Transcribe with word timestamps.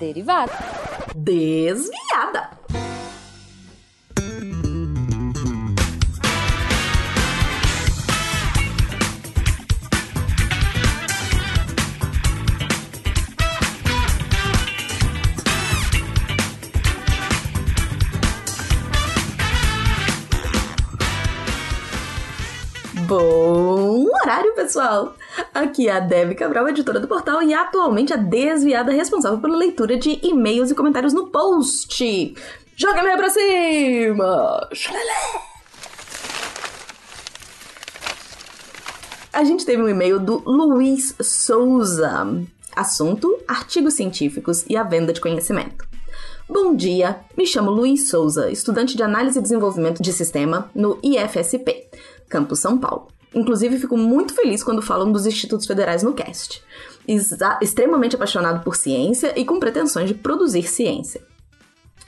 Derivada. 0.00 0.50
Desviada. 1.14 2.09
Pessoal! 24.64 25.14
Aqui 25.54 25.88
é 25.88 25.92
a 25.92 26.00
Debbie 26.00 26.34
Cabral, 26.34 26.68
editora 26.68 27.00
do 27.00 27.08
portal, 27.08 27.42
e 27.42 27.54
atualmente 27.54 28.12
a 28.12 28.16
desviada 28.16 28.92
responsável 28.92 29.38
pela 29.38 29.56
leitura 29.56 29.96
de 29.96 30.20
e-mails 30.22 30.70
e 30.70 30.74
comentários 30.74 31.14
no 31.14 31.28
post. 31.28 32.34
Joga 32.76 33.00
e-mail 33.00 33.16
pra 33.16 33.30
cima! 33.30 34.68
Xalala! 34.74 35.50
A 39.32 39.44
gente 39.44 39.64
teve 39.64 39.82
um 39.82 39.88
e-mail 39.88 40.20
do 40.20 40.42
Luiz 40.44 41.14
Souza. 41.22 42.26
Assunto: 42.76 43.38
artigos 43.48 43.94
científicos 43.94 44.66
e 44.68 44.76
a 44.76 44.82
venda 44.82 45.12
de 45.12 45.20
conhecimento. 45.20 45.88
Bom 46.46 46.74
dia, 46.74 47.20
me 47.36 47.46
chamo 47.46 47.70
Luiz 47.70 48.10
Souza, 48.10 48.50
estudante 48.50 48.96
de 48.96 49.02
análise 49.02 49.38
e 49.38 49.42
desenvolvimento 49.42 50.02
de 50.02 50.12
sistema 50.12 50.70
no 50.74 50.98
IFSP, 51.02 51.88
Campus 52.28 52.58
São 52.58 52.76
Paulo. 52.76 53.19
Inclusive, 53.34 53.78
fico 53.78 53.96
muito 53.96 54.34
feliz 54.34 54.62
quando 54.62 54.82
falam 54.82 55.12
dos 55.12 55.26
institutos 55.26 55.66
federais 55.66 56.02
no 56.02 56.12
cast. 56.12 56.62
Extremamente 57.60 58.16
apaixonado 58.16 58.62
por 58.64 58.76
ciência 58.76 59.38
e 59.38 59.44
com 59.44 59.60
pretensões 59.60 60.08
de 60.08 60.14
produzir 60.14 60.68
ciência. 60.68 61.22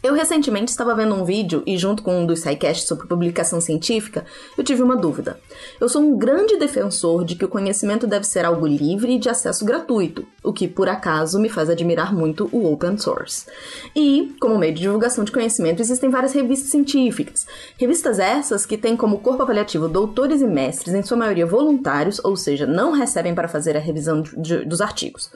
Eu 0.02 0.14
recentemente 0.14 0.72
estava 0.72 0.96
vendo 0.96 1.14
um 1.14 1.24
vídeo 1.24 1.62
e, 1.64 1.78
junto 1.78 2.02
com 2.02 2.18
um 2.18 2.26
dos 2.26 2.40
sidecasts 2.40 2.88
sobre 2.88 3.06
publicação 3.06 3.60
científica, 3.60 4.24
eu 4.58 4.64
tive 4.64 4.82
uma 4.82 4.96
dúvida. 4.96 5.38
Eu 5.80 5.88
sou 5.88 6.02
um 6.02 6.18
grande 6.18 6.56
defensor 6.56 7.24
de 7.24 7.36
que 7.36 7.44
o 7.44 7.48
conhecimento 7.48 8.04
deve 8.04 8.26
ser 8.26 8.44
algo 8.44 8.66
livre 8.66 9.14
e 9.14 9.18
de 9.18 9.28
acesso 9.28 9.64
gratuito, 9.64 10.26
o 10.42 10.52
que, 10.52 10.66
por 10.66 10.88
acaso, 10.88 11.38
me 11.38 11.48
faz 11.48 11.70
admirar 11.70 12.12
muito 12.12 12.48
o 12.50 12.72
open 12.72 12.98
source. 12.98 13.46
E, 13.94 14.34
como 14.40 14.58
meio 14.58 14.74
de 14.74 14.80
divulgação 14.80 15.22
de 15.22 15.30
conhecimento, 15.30 15.80
existem 15.80 16.10
várias 16.10 16.32
revistas 16.32 16.70
científicas. 16.70 17.46
Revistas 17.78 18.18
essas 18.18 18.66
que 18.66 18.76
têm 18.76 18.96
como 18.96 19.20
corpo 19.20 19.44
avaliativo 19.44 19.88
doutores 19.88 20.42
e 20.42 20.46
mestres, 20.46 20.94
em 20.94 21.02
sua 21.04 21.16
maioria 21.16 21.46
voluntários, 21.46 22.20
ou 22.24 22.36
seja, 22.36 22.66
não 22.66 22.90
recebem 22.90 23.36
para 23.36 23.46
fazer 23.46 23.76
a 23.76 23.80
revisão 23.80 24.20
de, 24.20 24.36
de, 24.36 24.64
dos 24.64 24.80
artigos. 24.80 25.30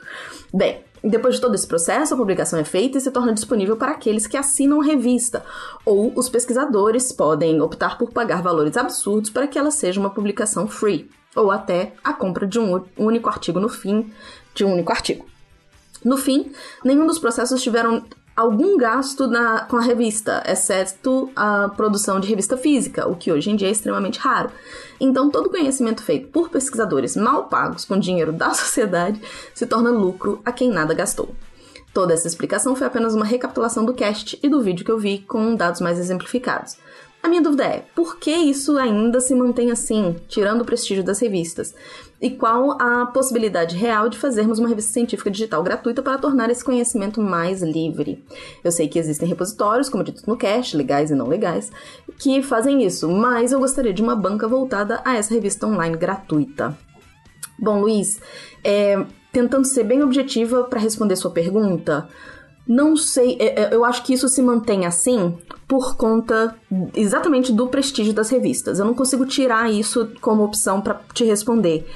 Bem, 0.52 0.80
depois 1.02 1.36
de 1.36 1.40
todo 1.40 1.54
esse 1.54 1.66
processo, 1.66 2.14
a 2.14 2.16
publicação 2.16 2.58
é 2.58 2.64
feita 2.64 2.98
e 2.98 3.00
se 3.00 3.10
torna 3.10 3.32
disponível 3.32 3.76
para 3.76 3.92
aqueles 3.92 4.26
que 4.26 4.36
assinam 4.36 4.80
revista, 4.80 5.44
ou 5.84 6.12
os 6.16 6.28
pesquisadores 6.28 7.12
podem 7.12 7.60
optar 7.60 7.98
por 7.98 8.10
pagar 8.10 8.42
valores 8.42 8.76
absurdos 8.76 9.30
para 9.30 9.46
que 9.46 9.58
ela 9.58 9.70
seja 9.70 10.00
uma 10.00 10.10
publicação 10.10 10.66
free, 10.66 11.10
ou 11.34 11.50
até 11.50 11.92
a 12.02 12.12
compra 12.12 12.46
de 12.46 12.58
um 12.58 12.82
único 12.96 13.28
artigo 13.28 13.60
no 13.60 13.68
fim 13.68 14.10
de 14.54 14.64
um 14.64 14.72
único 14.72 14.92
artigo. 14.92 15.26
No 16.04 16.16
fim, 16.16 16.52
nenhum 16.84 17.06
dos 17.06 17.18
processos 17.18 17.62
tiveram 17.62 18.04
algum 18.36 18.76
gasto 18.76 19.26
na, 19.26 19.60
com 19.60 19.76
a 19.76 19.80
revista, 19.80 20.42
exceto 20.46 21.30
a 21.34 21.70
produção 21.70 22.20
de 22.20 22.28
revista 22.28 22.56
física, 22.56 23.08
o 23.08 23.16
que 23.16 23.32
hoje 23.32 23.50
em 23.50 23.56
dia 23.56 23.68
é 23.68 23.70
extremamente 23.70 24.18
raro. 24.18 24.50
Então, 25.00 25.30
todo 25.30 25.48
conhecimento 25.48 26.02
feito 26.02 26.28
por 26.28 26.50
pesquisadores 26.50 27.16
mal 27.16 27.44
pagos 27.44 27.86
com 27.86 27.98
dinheiro 27.98 28.32
da 28.32 28.52
sociedade 28.54 29.20
se 29.54 29.66
torna 29.66 29.90
lucro 29.90 30.40
a 30.44 30.52
quem 30.52 30.68
nada 30.68 30.92
gastou. 30.92 31.34
Toda 31.94 32.12
essa 32.12 32.28
explicação 32.28 32.76
foi 32.76 32.86
apenas 32.86 33.14
uma 33.14 33.24
recapitulação 33.24 33.82
do 33.82 33.94
cast 33.94 34.38
e 34.42 34.48
do 34.50 34.60
vídeo 34.60 34.84
que 34.84 34.90
eu 34.90 34.98
vi 34.98 35.20
com 35.20 35.56
dados 35.56 35.80
mais 35.80 35.98
exemplificados. 35.98 36.76
A 37.22 37.28
minha 37.28 37.40
dúvida 37.40 37.64
é, 37.64 37.84
por 37.94 38.18
que 38.18 38.30
isso 38.30 38.76
ainda 38.76 39.18
se 39.20 39.34
mantém 39.34 39.72
assim, 39.72 40.14
tirando 40.28 40.60
o 40.60 40.64
prestígio 40.64 41.02
das 41.02 41.18
revistas? 41.18 41.74
E 42.20 42.30
qual 42.30 42.80
a 42.80 43.06
possibilidade 43.06 43.76
real 43.76 44.08
de 44.08 44.16
fazermos 44.18 44.58
uma 44.58 44.68
revista 44.68 44.92
científica 44.92 45.30
digital 45.30 45.62
gratuita 45.62 46.02
para 46.02 46.18
tornar 46.18 46.50
esse 46.50 46.64
conhecimento 46.64 47.20
mais 47.20 47.62
livre? 47.62 48.24
Eu 48.64 48.72
sei 48.72 48.88
que 48.88 48.98
existem 48.98 49.28
repositórios, 49.28 49.88
como 49.88 50.02
dito 50.02 50.22
no 50.26 50.36
cast, 50.36 50.76
legais 50.76 51.10
e 51.10 51.14
não 51.14 51.26
legais, 51.26 51.70
que 52.18 52.42
fazem 52.42 52.84
isso, 52.84 53.08
mas 53.10 53.52
eu 53.52 53.58
gostaria 53.58 53.92
de 53.92 54.02
uma 54.02 54.16
banca 54.16 54.48
voltada 54.48 55.02
a 55.04 55.16
essa 55.16 55.34
revista 55.34 55.66
online 55.66 55.96
gratuita. 55.96 56.76
Bom, 57.58 57.80
Luiz, 57.80 58.20
é, 58.64 59.04
tentando 59.32 59.66
ser 59.66 59.84
bem 59.84 60.02
objetiva 60.02 60.64
para 60.64 60.80
responder 60.80 61.16
sua 61.16 61.30
pergunta, 61.30 62.08
não 62.66 62.96
sei, 62.96 63.36
é, 63.38 63.62
é, 63.62 63.74
eu 63.74 63.84
acho 63.84 64.02
que 64.02 64.12
isso 64.12 64.28
se 64.28 64.42
mantém 64.42 64.86
assim 64.86 65.36
por 65.68 65.96
conta 65.96 66.56
exatamente 66.94 67.52
do 67.52 67.68
prestígio 67.68 68.12
das 68.12 68.28
revistas. 68.28 68.78
Eu 68.78 68.84
não 68.84 68.94
consigo 68.94 69.24
tirar 69.24 69.70
isso 69.70 70.10
como 70.20 70.44
opção 70.44 70.80
para 70.80 71.00
te 71.14 71.24
responder. 71.24 71.86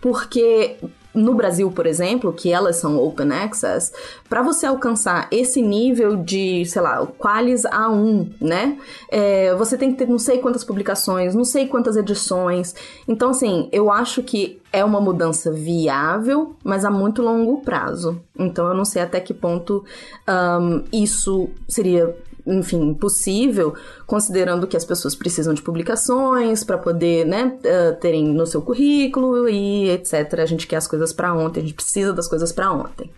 Porque 0.00 0.76
no 1.18 1.34
Brasil, 1.34 1.70
por 1.70 1.86
exemplo, 1.86 2.32
que 2.32 2.52
elas 2.52 2.76
são 2.76 2.98
open 2.98 3.32
access, 3.32 3.92
para 4.28 4.42
você 4.42 4.66
alcançar 4.66 5.28
esse 5.30 5.60
nível 5.60 6.16
de, 6.16 6.64
sei 6.64 6.82
lá, 6.82 7.06
Qualis 7.06 7.62
A1, 7.62 8.32
né? 8.40 8.78
É, 9.10 9.54
você 9.54 9.76
tem 9.76 9.90
que 9.92 9.98
ter 9.98 10.08
não 10.08 10.18
sei 10.18 10.38
quantas 10.38 10.64
publicações, 10.64 11.34
não 11.34 11.44
sei 11.44 11.66
quantas 11.66 11.96
edições. 11.96 12.74
Então, 13.06 13.30
assim, 13.30 13.68
eu 13.72 13.90
acho 13.90 14.22
que 14.22 14.60
é 14.72 14.84
uma 14.84 15.00
mudança 15.00 15.50
viável, 15.50 16.54
mas 16.62 16.84
a 16.84 16.90
muito 16.90 17.22
longo 17.22 17.60
prazo. 17.62 18.20
Então, 18.38 18.68
eu 18.68 18.74
não 18.74 18.84
sei 18.84 19.02
até 19.02 19.18
que 19.20 19.34
ponto 19.34 19.84
um, 20.28 20.84
isso 20.92 21.48
seria 21.66 22.14
enfim, 22.48 22.94
possível, 22.94 23.74
considerando 24.06 24.66
que 24.66 24.76
as 24.76 24.84
pessoas 24.84 25.14
precisam 25.14 25.54
de 25.54 25.62
publicações 25.62 26.64
para 26.64 26.78
poder, 26.78 27.26
né, 27.26 27.56
uh, 27.58 28.00
terem 28.00 28.28
no 28.28 28.46
seu 28.46 28.62
currículo 28.62 29.48
e 29.48 29.90
etc. 29.90 30.40
A 30.40 30.46
gente 30.46 30.66
quer 30.66 30.76
as 30.76 30.88
coisas 30.88 31.12
para 31.12 31.34
ontem, 31.34 31.60
a 31.60 31.62
gente 31.62 31.74
precisa 31.74 32.12
das 32.12 32.28
coisas 32.28 32.52
para 32.52 32.72
ontem. 32.72 33.10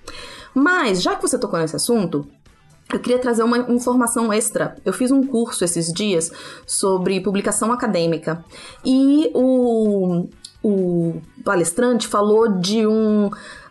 Mas, 0.54 1.00
já 1.00 1.14
que 1.14 1.22
você 1.22 1.38
tocou 1.38 1.58
nesse 1.58 1.76
assunto, 1.76 2.26
eu 2.92 2.98
queria 2.98 3.18
trazer 3.18 3.44
uma 3.44 3.58
informação 3.58 4.32
extra. 4.32 4.76
Eu 4.84 4.92
fiz 4.92 5.10
um 5.10 5.24
curso 5.24 5.64
esses 5.64 5.92
dias 5.92 6.32
sobre 6.66 7.20
publicação 7.20 7.72
acadêmica 7.72 8.44
e 8.84 9.30
o, 9.32 10.26
o 10.62 11.20
palestrante 11.44 12.08
falou 12.08 12.48
de 12.48 12.86
um 12.86 13.30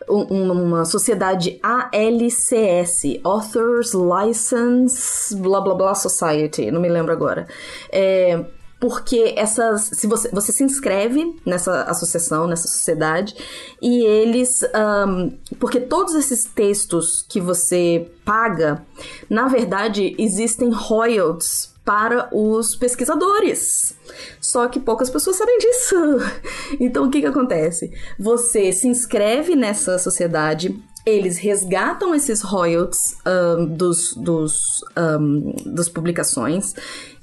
uma 0.10 0.86
sociedade 0.86 1.60
ALCS, 1.62 3.20
Authors 3.24 3.94
License, 3.94 5.36
blá 5.36 5.62
blá 5.62 5.76
blá 5.76 5.96
Society, 5.96 6.72
não 6.72 6.82
me 6.82 6.90
lembro 6.90 7.12
agora. 7.12 7.48
É, 7.92 8.44
porque 8.80 9.34
essas 9.36 9.92
se 9.94 10.08
você, 10.08 10.30
você 10.30 10.52
se 10.52 10.64
inscreve 10.64 11.36
nessa 11.46 11.84
associação 11.84 12.48
nessa 12.48 12.68
sociedade 12.68 13.36
e 13.82 14.04
eles 14.04 14.64
um, 14.64 15.38
porque 15.60 15.80
todos 15.80 16.16
esses 16.16 16.46
textos 16.46 17.26
que 17.28 17.42
você 17.42 18.10
paga 18.24 18.86
na 19.30 19.48
verdade 19.48 20.16
existem 20.18 20.72
royalties 20.72 21.74
para 21.90 22.30
os 22.32 22.76
pesquisadores. 22.76 23.96
Só 24.40 24.68
que 24.68 24.80
poucas 24.80 25.10
pessoas 25.10 25.38
sabem 25.38 25.58
disso. 25.58 25.96
Então 26.80 27.06
o 27.06 27.10
que, 27.10 27.20
que 27.20 27.26
acontece? 27.26 27.92
Você 28.20 28.72
se 28.72 28.88
inscreve 28.88 29.56
nessa 29.56 29.98
sociedade, 29.98 30.80
eles 31.10 31.38
resgatam 31.38 32.14
esses 32.14 32.42
royalties 32.42 33.18
um, 33.26 33.66
dos, 33.66 34.14
dos, 34.16 34.84
um, 34.98 35.54
das 35.66 35.90
publicações 35.90 36.74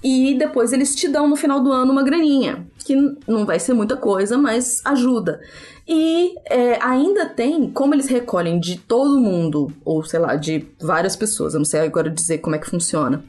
e 0.02 0.34
depois 0.38 0.72
eles 0.72 0.94
te 0.94 1.08
dão 1.08 1.28
no 1.28 1.36
final 1.36 1.60
do 1.60 1.72
ano 1.72 1.92
uma 1.92 2.02
graninha, 2.02 2.66
que 2.78 2.94
não 3.26 3.44
vai 3.44 3.58
ser 3.58 3.72
muita 3.72 3.96
coisa, 3.96 4.36
mas 4.36 4.80
ajuda. 4.84 5.40
E 5.88 6.34
é, 6.46 6.82
ainda 6.82 7.26
tem, 7.26 7.70
como 7.70 7.94
eles 7.94 8.08
recolhem 8.08 8.58
de 8.58 8.78
todo 8.78 9.20
mundo, 9.20 9.72
ou 9.84 10.04
sei 10.04 10.20
lá, 10.20 10.34
de 10.36 10.66
várias 10.80 11.14
pessoas, 11.14 11.54
eu 11.54 11.58
não 11.58 11.64
sei 11.64 11.80
agora 11.80 12.10
dizer 12.10 12.38
como 12.38 12.56
é 12.56 12.58
que 12.58 12.68
funciona 12.68 13.22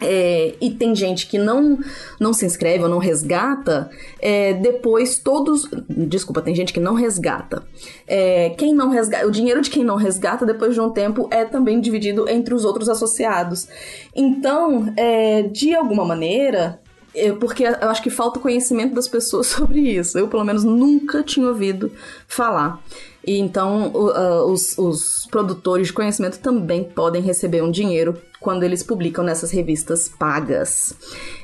é, 0.00 0.54
e 0.60 0.70
tem 0.70 0.94
gente 0.94 1.26
que 1.26 1.38
não 1.38 1.78
não 2.18 2.32
se 2.32 2.44
inscreve 2.44 2.82
ou 2.82 2.88
não 2.88 2.98
resgata, 2.98 3.90
é, 4.20 4.52
depois 4.54 5.18
todos. 5.18 5.68
Desculpa, 5.88 6.42
tem 6.42 6.54
gente 6.54 6.72
que 6.72 6.80
não 6.80 6.94
resgata. 6.94 7.62
É, 8.06 8.50
quem 8.50 8.74
não 8.74 8.90
resgata. 8.90 9.26
O 9.26 9.30
dinheiro 9.30 9.60
de 9.60 9.70
quem 9.70 9.84
não 9.84 9.96
resgata, 9.96 10.44
depois 10.44 10.74
de 10.74 10.80
um 10.80 10.90
tempo, 10.90 11.28
é 11.30 11.44
também 11.44 11.80
dividido 11.80 12.28
entre 12.28 12.54
os 12.54 12.64
outros 12.64 12.88
associados. 12.88 13.68
Então, 14.14 14.92
é, 14.96 15.42
de 15.42 15.74
alguma 15.74 16.04
maneira, 16.04 16.80
eu, 17.14 17.36
porque 17.36 17.64
eu 17.64 17.88
acho 17.88 18.02
que 18.02 18.10
falta 18.10 18.40
conhecimento 18.40 18.94
das 18.94 19.06
pessoas 19.06 19.46
sobre 19.48 19.80
isso. 19.80 20.18
Eu, 20.18 20.28
pelo 20.28 20.44
menos, 20.44 20.64
nunca 20.64 21.22
tinha 21.22 21.46
ouvido 21.46 21.92
falar. 22.26 22.82
E 23.26 23.38
então, 23.38 23.88
uh, 23.88 24.44
os, 24.50 24.76
os 24.76 25.26
produtores 25.30 25.88
de 25.88 25.92
conhecimento 25.92 26.38
também 26.38 26.84
podem 26.84 27.22
receber 27.22 27.62
um 27.62 27.70
dinheiro 27.70 28.16
quando 28.40 28.62
eles 28.62 28.82
publicam 28.82 29.24
nessas 29.24 29.50
revistas 29.50 30.08
pagas. 30.08 30.94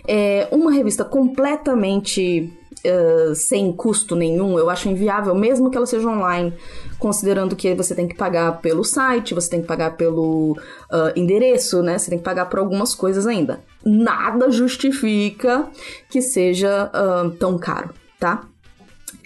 É 0.07 0.49
uma 0.53 0.71
revista 0.71 1.05
completamente 1.05 2.53
uh, 2.85 3.35
sem 3.35 3.73
custo 3.73 4.15
nenhum, 4.15 4.59
eu 4.59 4.69
acho 4.69 4.89
inviável, 4.89 5.35
mesmo 5.35 5.71
que 5.71 5.77
ela 5.77 5.87
seja 5.87 6.09
online, 6.09 6.53
considerando 6.99 7.57
que 7.57 7.75
você 7.75 7.95
tem 7.95 8.07
que 8.07 8.15
pagar 8.15 8.61
pelo 8.61 8.85
site, 8.85 9.35
você 9.35 9.49
tem 9.49 9.63
que 9.63 9.67
pagar 9.67 9.97
pelo 9.97 10.53
uh, 10.53 11.17
endereço, 11.17 11.83
né? 11.83 11.97
Você 11.97 12.11
tem 12.11 12.19
que 12.19 12.25
pagar 12.25 12.47
por 12.47 12.59
algumas 12.59 12.95
coisas 12.95 13.27
ainda. 13.27 13.61
Nada 13.85 14.51
justifica 14.51 15.69
que 16.11 16.21
seja 16.21 16.91
uh, 16.93 17.31
tão 17.31 17.59
caro, 17.59 17.91
tá? 18.19 18.50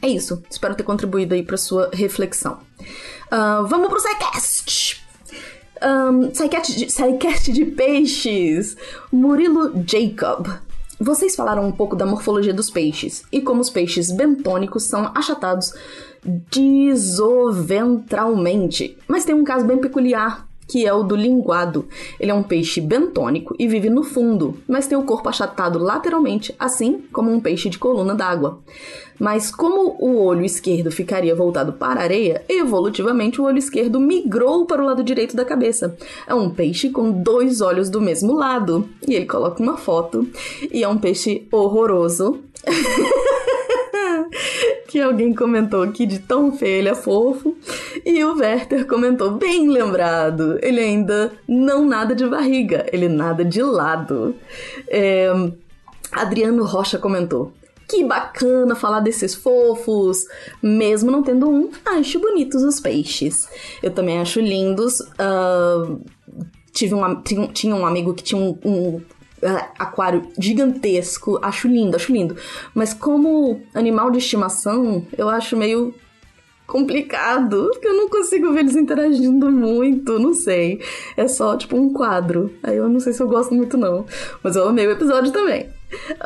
É 0.01 0.09
isso. 0.09 0.43
Espero 0.51 0.75
ter 0.75 0.83
contribuído 0.83 1.35
aí 1.35 1.43
para 1.43 1.57
sua 1.57 1.91
reflexão. 1.93 2.59
Uh, 3.33 3.67
vamos 3.67 3.89
pro 3.89 4.01
SciCast! 4.01 5.05
Um, 5.83 6.33
SciCast, 6.35 7.53
de, 7.53 7.53
de 7.53 7.65
peixes. 7.67 8.77
Murilo 9.13 9.85
Jacob. 9.87 10.49
Vocês 11.01 11.35
falaram 11.35 11.67
um 11.67 11.73
pouco 11.73 11.97
da 11.97 12.07
morfologia 12.07 12.55
dos 12.55 12.71
peixes 12.71 13.25
e 13.33 13.41
como 13.41 13.61
os 13.61 13.69
peixes 13.69 14.13
bentônicos 14.13 14.85
são 14.85 15.11
achatados 15.15 15.75
disoventralmente. 16.51 18.97
Mas 19.09 19.25
tem 19.25 19.35
um 19.35 19.43
caso 19.45 19.67
bem 19.67 19.79
peculiar 19.79 20.47
que 20.75 20.85
é 20.85 20.93
o 20.93 21.05
do 21.05 21.15
linguado. 21.15 21.87
Ele 22.19 22.33
é 22.33 22.35
um 22.35 22.43
peixe 22.43 22.81
bentônico 22.81 23.55
e 23.61 23.69
vive 23.69 23.89
no 23.89 24.03
fundo, 24.03 24.57
mas 24.67 24.89
tem 24.89 24.99
o 24.99 25.05
corpo 25.05 25.29
achatado 25.29 25.79
lateralmente, 25.79 26.53
assim 26.59 27.05
como 27.13 27.31
um 27.31 27.39
peixe 27.39 27.71
de 27.71 27.79
coluna 27.79 28.13
d'água. 28.13 28.59
Mas 29.17 29.53
como 29.53 29.97
o 30.01 30.21
olho 30.21 30.45
esquerdo 30.45 30.91
ficaria 30.91 31.33
voltado 31.33 31.75
para 31.75 32.01
a 32.01 32.03
areia, 32.03 32.45
evolutivamente 32.49 33.41
o 33.41 33.45
olho 33.45 33.59
esquerdo 33.59 34.01
migrou 34.01 34.67
para 34.67 34.83
o 34.83 34.85
lado 34.85 35.05
direito 35.05 35.37
da 35.37 35.45
cabeça. 35.45 35.97
É 36.27 36.35
um 36.35 36.51
peixe 36.51 36.91
com 36.91 37.23
dois 37.23 37.61
olhos 37.61 37.89
do 37.89 38.01
mesmo 38.01 38.33
lado. 38.33 38.89
E 39.07 39.15
ele 39.15 39.27
coloca 39.27 39.63
uma 39.63 39.77
foto 39.77 40.27
e 40.73 40.83
é 40.83 40.89
um 40.89 40.99
peixe 40.99 41.47
horroroso. 41.53 42.41
que 44.95 45.01
alguém 45.01 45.35
comentou 45.35 45.83
aqui 45.83 46.07
de 46.07 46.21
tão 46.21 46.53
feio, 46.53 46.79
ele 46.79 46.89
é 46.89 46.95
fofo. 46.95 47.57
E 48.07 48.23
o 48.23 48.37
Werther 48.37 48.87
comentou, 48.87 49.33
bem 49.33 49.69
lembrado, 49.69 50.57
ele 50.63 50.81
ainda 50.81 51.33
não 51.49 51.85
nada 51.85 52.15
de 52.15 52.25
barriga, 52.25 52.87
ele 52.93 53.09
nada 53.09 53.45
de 53.45 53.61
lado. 53.61 54.37
É, 54.87 55.27
Adriano 56.13 56.65
Rocha 56.65 56.97
comentou, 56.97 57.53
que 57.89 58.05
bacana 58.05 58.77
falar 58.77 59.01
desses 59.01 59.35
fofos. 59.35 60.27
Mesmo 60.63 61.11
não 61.11 61.25
tendo 61.25 61.51
um, 61.51 61.73
acho 61.85 62.21
bonitos 62.21 62.63
os 62.63 62.79
peixes. 62.79 63.49
Eu 63.83 63.91
também 63.91 64.21
acho 64.21 64.39
lindos. 64.39 65.01
Uh, 65.01 66.01
tive 66.73 66.95
um, 66.95 67.21
tinha 67.53 67.75
um 67.75 67.85
amigo 67.85 68.15
que 68.15 68.23
tinha 68.23 68.41
um, 68.41 68.57
um 68.65 69.01
aquário 69.79 70.29
gigantesco. 70.39 71.39
Acho 71.43 71.69
lindo, 71.69 71.97
acho 71.97 72.13
lindo. 72.13 72.37
Mas 72.75 72.95
como 72.95 73.61
animal 73.75 74.11
de 74.11 74.19
estimação, 74.19 75.07
eu 75.17 75.29
acho 75.29 75.57
meio 75.57 75.95
complicado, 76.67 77.69
porque 77.73 77.87
eu 77.87 77.95
não 77.95 78.09
consigo 78.09 78.53
ver 78.53 78.61
eles 78.61 78.77
interagindo 78.77 79.51
muito, 79.51 80.19
não 80.19 80.33
sei. 80.33 80.81
É 81.17 81.29
só 81.29 81.57
tipo 81.57 81.77
um 81.77 81.93
quadro. 81.93 82.55
Aí 82.63 82.77
eu 82.77 82.89
não 82.89 83.01
sei 83.01 83.13
se 83.13 83.23
eu 83.23 83.29
gosto 83.29 83.55
muito, 83.55 83.77
não. 83.77 84.07
Mas 84.43 84.57
eu 84.57 84.69
amei 84.69 84.87
o 84.87 84.93
episódio 84.93 85.31
também. 85.31 85.69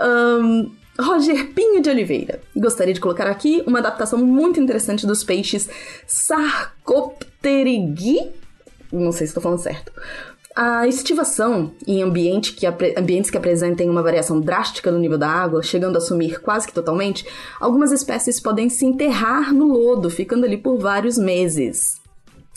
Um, 0.00 0.70
Roger 1.00 1.52
Pinho 1.52 1.80
de 1.80 1.90
Oliveira. 1.90 2.40
Gostaria 2.56 2.94
de 2.94 3.00
colocar 3.00 3.26
aqui 3.26 3.62
uma 3.66 3.78
adaptação 3.78 4.18
muito 4.18 4.60
interessante 4.60 5.06
dos 5.06 5.22
peixes 5.22 5.68
Sarcopterygii. 6.06 8.32
Não 8.92 9.12
sei 9.12 9.26
se 9.26 9.30
estou 9.30 9.42
falando 9.42 9.60
certo. 9.60 9.92
A 10.56 10.88
estivação 10.88 11.72
em 11.86 12.02
ambiente 12.02 12.52
que 12.52 12.66
ambientes 12.66 13.30
que 13.30 13.36
apresentem 13.36 13.88
uma 13.88 14.02
variação 14.02 14.40
drástica 14.40 14.90
no 14.90 14.98
nível 14.98 15.16
da 15.16 15.28
água, 15.28 15.62
chegando 15.62 15.96
a 15.96 16.00
sumir 16.00 16.40
quase 16.40 16.66
que 16.66 16.74
totalmente, 16.74 17.26
algumas 17.60 17.92
espécies 17.92 18.40
podem 18.40 18.68
se 18.68 18.84
enterrar 18.84 19.54
no 19.54 19.66
lodo, 19.66 20.10
ficando 20.10 20.44
ali 20.44 20.56
por 20.56 20.78
vários 20.78 21.16
meses. 21.16 22.00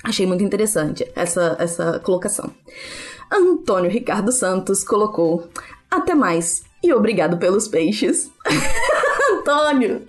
Achei 0.04 0.26
muito 0.26 0.44
interessante 0.44 1.06
essa, 1.16 1.56
essa 1.60 2.00
colocação. 2.00 2.52
Antônio 3.32 3.92
Ricardo 3.92 4.32
Santos 4.32 4.84
colocou: 4.84 5.48
Até 5.90 6.16
mais 6.16 6.64
e 6.84 6.92
obrigado 6.92 7.38
pelos 7.38 7.68
peixes. 7.68 8.32
Antônio, 9.42 10.04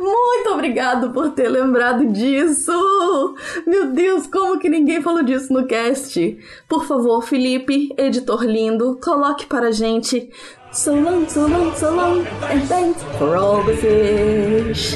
muito 0.00 0.50
obrigado 0.50 1.10
por 1.10 1.32
ter 1.32 1.48
lembrado 1.48 2.06
disso. 2.06 2.72
Meu 3.66 3.88
Deus, 3.92 4.26
como 4.26 4.58
que 4.58 4.70
ninguém 4.70 5.02
falou 5.02 5.22
disso 5.22 5.52
no 5.52 5.66
cast? 5.66 6.38
Por 6.66 6.86
favor, 6.86 7.22
Felipe, 7.22 7.94
editor 7.98 8.44
lindo, 8.44 8.98
coloque 9.02 9.44
para 9.46 9.68
a 9.68 9.72
gente 9.72 10.30
So 10.70 10.94
long, 10.94 11.26
so 11.28 11.46
long, 11.46 11.74
so 11.74 11.90
long, 11.90 12.26
and 12.42 12.68
thanks 12.68 13.02
for 13.18 13.36
all 13.36 13.62
the 13.64 13.74
fish. 13.74 14.94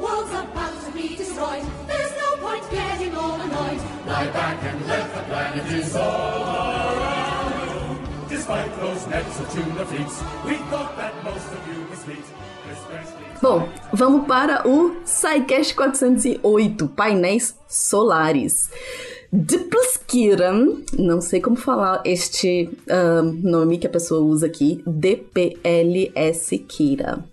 world's 0.00 0.32
about 0.32 0.84
to 0.84 0.90
be 0.92 1.16
destroyed. 1.16 1.64
There's 1.86 2.12
no 2.16 2.36
point 2.38 2.68
getting 2.70 3.14
all 3.16 3.40
annoyed. 3.40 3.80
Lie 4.06 4.30
back 4.32 4.62
and 4.64 4.86
let 4.86 5.14
the 5.14 5.22
planet 5.22 5.68
dissolve. 5.68 6.45
Bom, 13.40 13.68
vamos 13.92 14.26
para 14.26 14.68
o 14.68 14.96
SciCast 15.06 15.74
408, 15.74 16.88
painéis 16.88 17.56
solares. 17.68 18.70
Dipluskiran, 19.32 20.82
não 20.98 21.20
sei 21.20 21.40
como 21.40 21.56
falar 21.56 22.02
este 22.04 22.68
uh, 22.88 23.22
nome 23.22 23.78
que 23.78 23.86
a 23.86 23.90
pessoa 23.90 24.20
usa 24.20 24.46
aqui, 24.46 24.82
DPLS 24.86 26.58
Kira. 26.58 27.24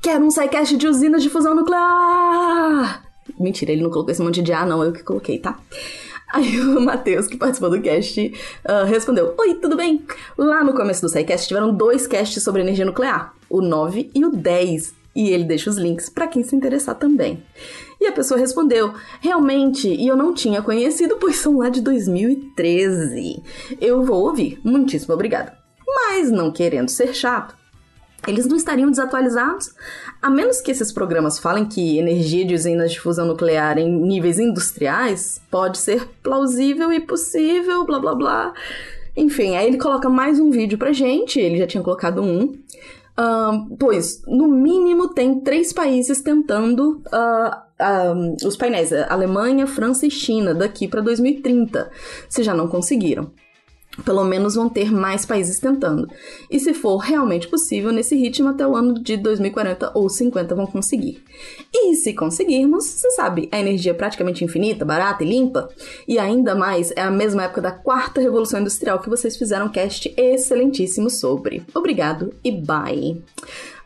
Quero 0.00 0.24
um 0.24 0.30
SciCast 0.30 0.76
de 0.76 0.86
usinas 0.86 1.22
de 1.22 1.30
fusão 1.30 1.54
nuclear! 1.54 3.04
Mentira, 3.38 3.72
ele 3.72 3.82
não 3.82 3.90
colocou 3.90 4.12
esse 4.12 4.22
monte 4.22 4.42
de 4.42 4.52
A, 4.52 4.64
não, 4.64 4.84
eu 4.84 4.92
que 4.92 5.02
coloquei, 5.02 5.38
tá? 5.38 5.58
Aí 6.34 6.60
o 6.60 6.80
Matheus, 6.82 7.28
que 7.28 7.36
participou 7.36 7.70
do 7.70 7.80
cast, 7.80 8.20
uh, 8.64 8.84
respondeu: 8.84 9.34
Oi, 9.38 9.54
tudo 9.54 9.76
bem? 9.76 10.04
Lá 10.36 10.64
no 10.64 10.74
começo 10.74 11.00
do 11.00 11.08
SciCast 11.08 11.46
tiveram 11.46 11.72
dois 11.72 12.08
casts 12.08 12.42
sobre 12.42 12.60
energia 12.60 12.84
nuclear, 12.84 13.32
o 13.48 13.62
9 13.62 14.10
e 14.12 14.24
o 14.24 14.30
10. 14.30 14.94
E 15.14 15.30
ele 15.30 15.44
deixa 15.44 15.70
os 15.70 15.76
links 15.76 16.08
para 16.08 16.26
quem 16.26 16.42
se 16.42 16.56
interessar 16.56 16.96
também. 16.96 17.40
E 18.00 18.06
a 18.08 18.12
pessoa 18.12 18.40
respondeu: 18.40 18.92
Realmente, 19.20 19.88
e 19.88 20.08
eu 20.08 20.16
não 20.16 20.34
tinha 20.34 20.60
conhecido, 20.60 21.18
pois 21.20 21.36
são 21.36 21.58
lá 21.58 21.68
de 21.68 21.80
2013. 21.80 23.40
Eu 23.80 24.02
vou 24.02 24.24
ouvir, 24.24 24.58
muitíssimo 24.64 25.14
obrigada. 25.14 25.56
Mas, 25.86 26.32
não 26.32 26.50
querendo 26.50 26.88
ser 26.88 27.14
chato, 27.14 27.54
eles 28.26 28.46
não 28.46 28.56
estariam 28.56 28.90
desatualizados, 28.90 29.74
a 30.20 30.30
menos 30.30 30.60
que 30.60 30.70
esses 30.70 30.92
programas 30.92 31.38
falem 31.38 31.66
que 31.66 31.98
energia 31.98 32.44
de 32.44 32.54
usinas 32.54 32.92
de 32.92 33.00
fusão 33.00 33.26
nuclear 33.26 33.78
em 33.78 33.90
níveis 33.90 34.38
industriais 34.38 35.40
pode 35.50 35.78
ser 35.78 36.08
plausível 36.22 36.92
e 36.92 37.00
possível, 37.00 37.84
blá 37.84 37.98
blá 37.98 38.14
blá. 38.14 38.54
Enfim, 39.16 39.56
aí 39.56 39.66
ele 39.66 39.78
coloca 39.78 40.08
mais 40.08 40.40
um 40.40 40.50
vídeo 40.50 40.76
pra 40.76 40.92
gente, 40.92 41.38
ele 41.38 41.58
já 41.58 41.66
tinha 41.66 41.82
colocado 41.82 42.22
um. 42.22 42.54
Uh, 43.16 43.76
pois, 43.78 44.22
no 44.26 44.48
mínimo, 44.48 45.08
tem 45.14 45.38
três 45.40 45.72
países 45.72 46.20
tentando 46.20 47.00
uh, 47.06 47.54
uh, 47.80 48.46
os 48.46 48.56
painéis: 48.56 48.92
Alemanha, 49.08 49.68
França 49.68 50.04
e 50.04 50.10
China, 50.10 50.52
daqui 50.52 50.88
para 50.88 51.00
2030, 51.00 51.90
se 52.28 52.42
já 52.42 52.52
não 52.54 52.66
conseguiram 52.66 53.30
pelo 54.02 54.24
menos 54.24 54.54
vão 54.54 54.68
ter 54.68 54.90
mais 54.90 55.24
países 55.24 55.58
tentando. 55.58 56.08
E 56.50 56.58
se 56.58 56.74
for 56.74 56.98
realmente 56.98 57.48
possível, 57.48 57.92
nesse 57.92 58.16
ritmo 58.16 58.48
até 58.48 58.66
o 58.66 58.74
ano 58.74 58.94
de 58.94 59.16
2040 59.16 59.92
ou 59.94 60.08
50 60.08 60.54
vão 60.54 60.66
conseguir. 60.66 61.22
E 61.72 61.94
se 61.94 62.12
conseguirmos, 62.14 62.84
você 62.84 63.10
sabe, 63.12 63.48
a 63.52 63.58
energia 63.58 63.92
é 63.92 63.94
praticamente 63.94 64.44
infinita, 64.44 64.84
barata 64.84 65.22
e 65.22 65.28
limpa. 65.28 65.68
E 66.08 66.18
ainda 66.18 66.54
mais, 66.54 66.92
é 66.96 67.02
a 67.02 67.10
mesma 67.10 67.44
época 67.44 67.60
da 67.60 67.70
quarta 67.70 68.20
revolução 68.20 68.60
industrial 68.60 68.98
que 69.00 69.10
vocês 69.10 69.36
fizeram 69.36 69.66
um 69.66 69.72
cast 69.72 70.12
excelentíssimo 70.16 71.10
sobre. 71.10 71.62
Obrigado 71.74 72.34
e 72.42 72.50
bye! 72.50 73.22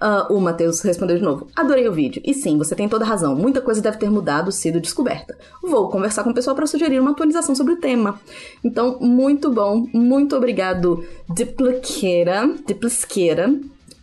Uh, 0.01 0.33
o 0.33 0.41
Matheus 0.41 0.81
respondeu 0.81 1.17
de 1.17 1.23
novo: 1.23 1.49
Adorei 1.57 1.89
o 1.89 1.93
vídeo. 1.93 2.23
E 2.25 2.33
sim, 2.33 2.57
você 2.57 2.75
tem 2.75 2.89
toda 2.89 3.05
razão. 3.05 3.35
Muita 3.35 3.61
coisa 3.61 3.83
deve 3.83 3.99
ter 3.99 4.11
mudado, 4.11 4.53
sido 4.53 4.81
descoberta. 4.81 5.37
Vou 5.63 5.89
conversar 5.89 6.23
com 6.23 6.31
o 6.31 6.35
pessoal 6.35 6.55
para 6.55 6.67
sugerir 6.67 7.01
uma 7.01 7.11
atualização 7.11 7.55
sobre 7.55 7.73
o 7.73 7.81
tema. 7.81 8.21
Então, 8.63 8.99
muito 9.01 9.51
bom. 9.51 9.87
Muito 9.93 10.37
obrigado, 10.37 11.05
Diplisqueira. 11.29 12.49
Diplisqueira 12.67 13.53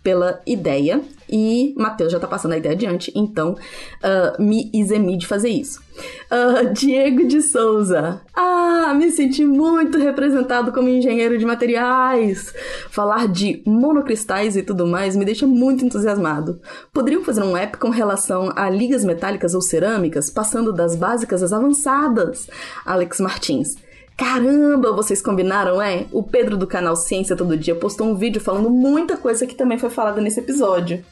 pela 0.03 0.41
ideia 0.45 1.01
e 1.29 1.73
Matheus 1.77 2.11
já 2.11 2.19
tá 2.19 2.27
passando 2.27 2.53
a 2.53 2.57
ideia 2.57 2.75
adiante, 2.75 3.11
então 3.15 3.53
uh, 3.53 4.41
me 4.41 4.69
isemi 4.73 5.17
de 5.17 5.27
fazer 5.27 5.49
isso. 5.49 5.81
Uh, 6.29 6.71
Diego 6.73 7.27
de 7.27 7.41
Souza. 7.41 8.21
Ah, 8.33 8.93
me 8.95 9.11
senti 9.11 9.43
muito 9.43 9.97
representado 9.97 10.71
como 10.71 10.89
engenheiro 10.89 11.37
de 11.37 11.45
materiais. 11.45 12.53
Falar 12.89 13.27
de 13.27 13.61
monocristais 13.65 14.55
e 14.55 14.63
tudo 14.63 14.85
mais 14.85 15.15
me 15.15 15.25
deixa 15.25 15.47
muito 15.47 15.85
entusiasmado. 15.85 16.59
Poderiam 16.93 17.23
fazer 17.23 17.43
um 17.43 17.57
app 17.57 17.77
com 17.77 17.89
relação 17.89 18.51
a 18.55 18.69
ligas 18.69 19.03
metálicas 19.03 19.55
ou 19.55 19.61
cerâmicas, 19.61 20.29
passando 20.29 20.71
das 20.71 20.95
básicas 20.95 21.41
às 21.41 21.53
avançadas? 21.53 22.47
Alex 22.85 23.19
Martins. 23.19 23.75
Caramba, 24.17 24.93
vocês 24.93 25.21
combinaram, 25.21 25.81
é? 25.81 26.05
O 26.09 26.23
Pedro 26.23 26.55
do 26.55 26.65
canal 26.65 26.95
Ciência 26.95 27.35
Todo 27.35 27.57
Dia 27.57 27.75
postou 27.75 28.07
um 28.07 28.15
vídeo 28.15 28.39
falando 28.39 28.69
muita 28.69 29.17
coisa 29.17 29.45
que 29.45 29.55
também 29.55 29.77
foi 29.77 29.89
falada 29.89 30.21
nesse 30.21 30.39
episódio. 30.39 31.03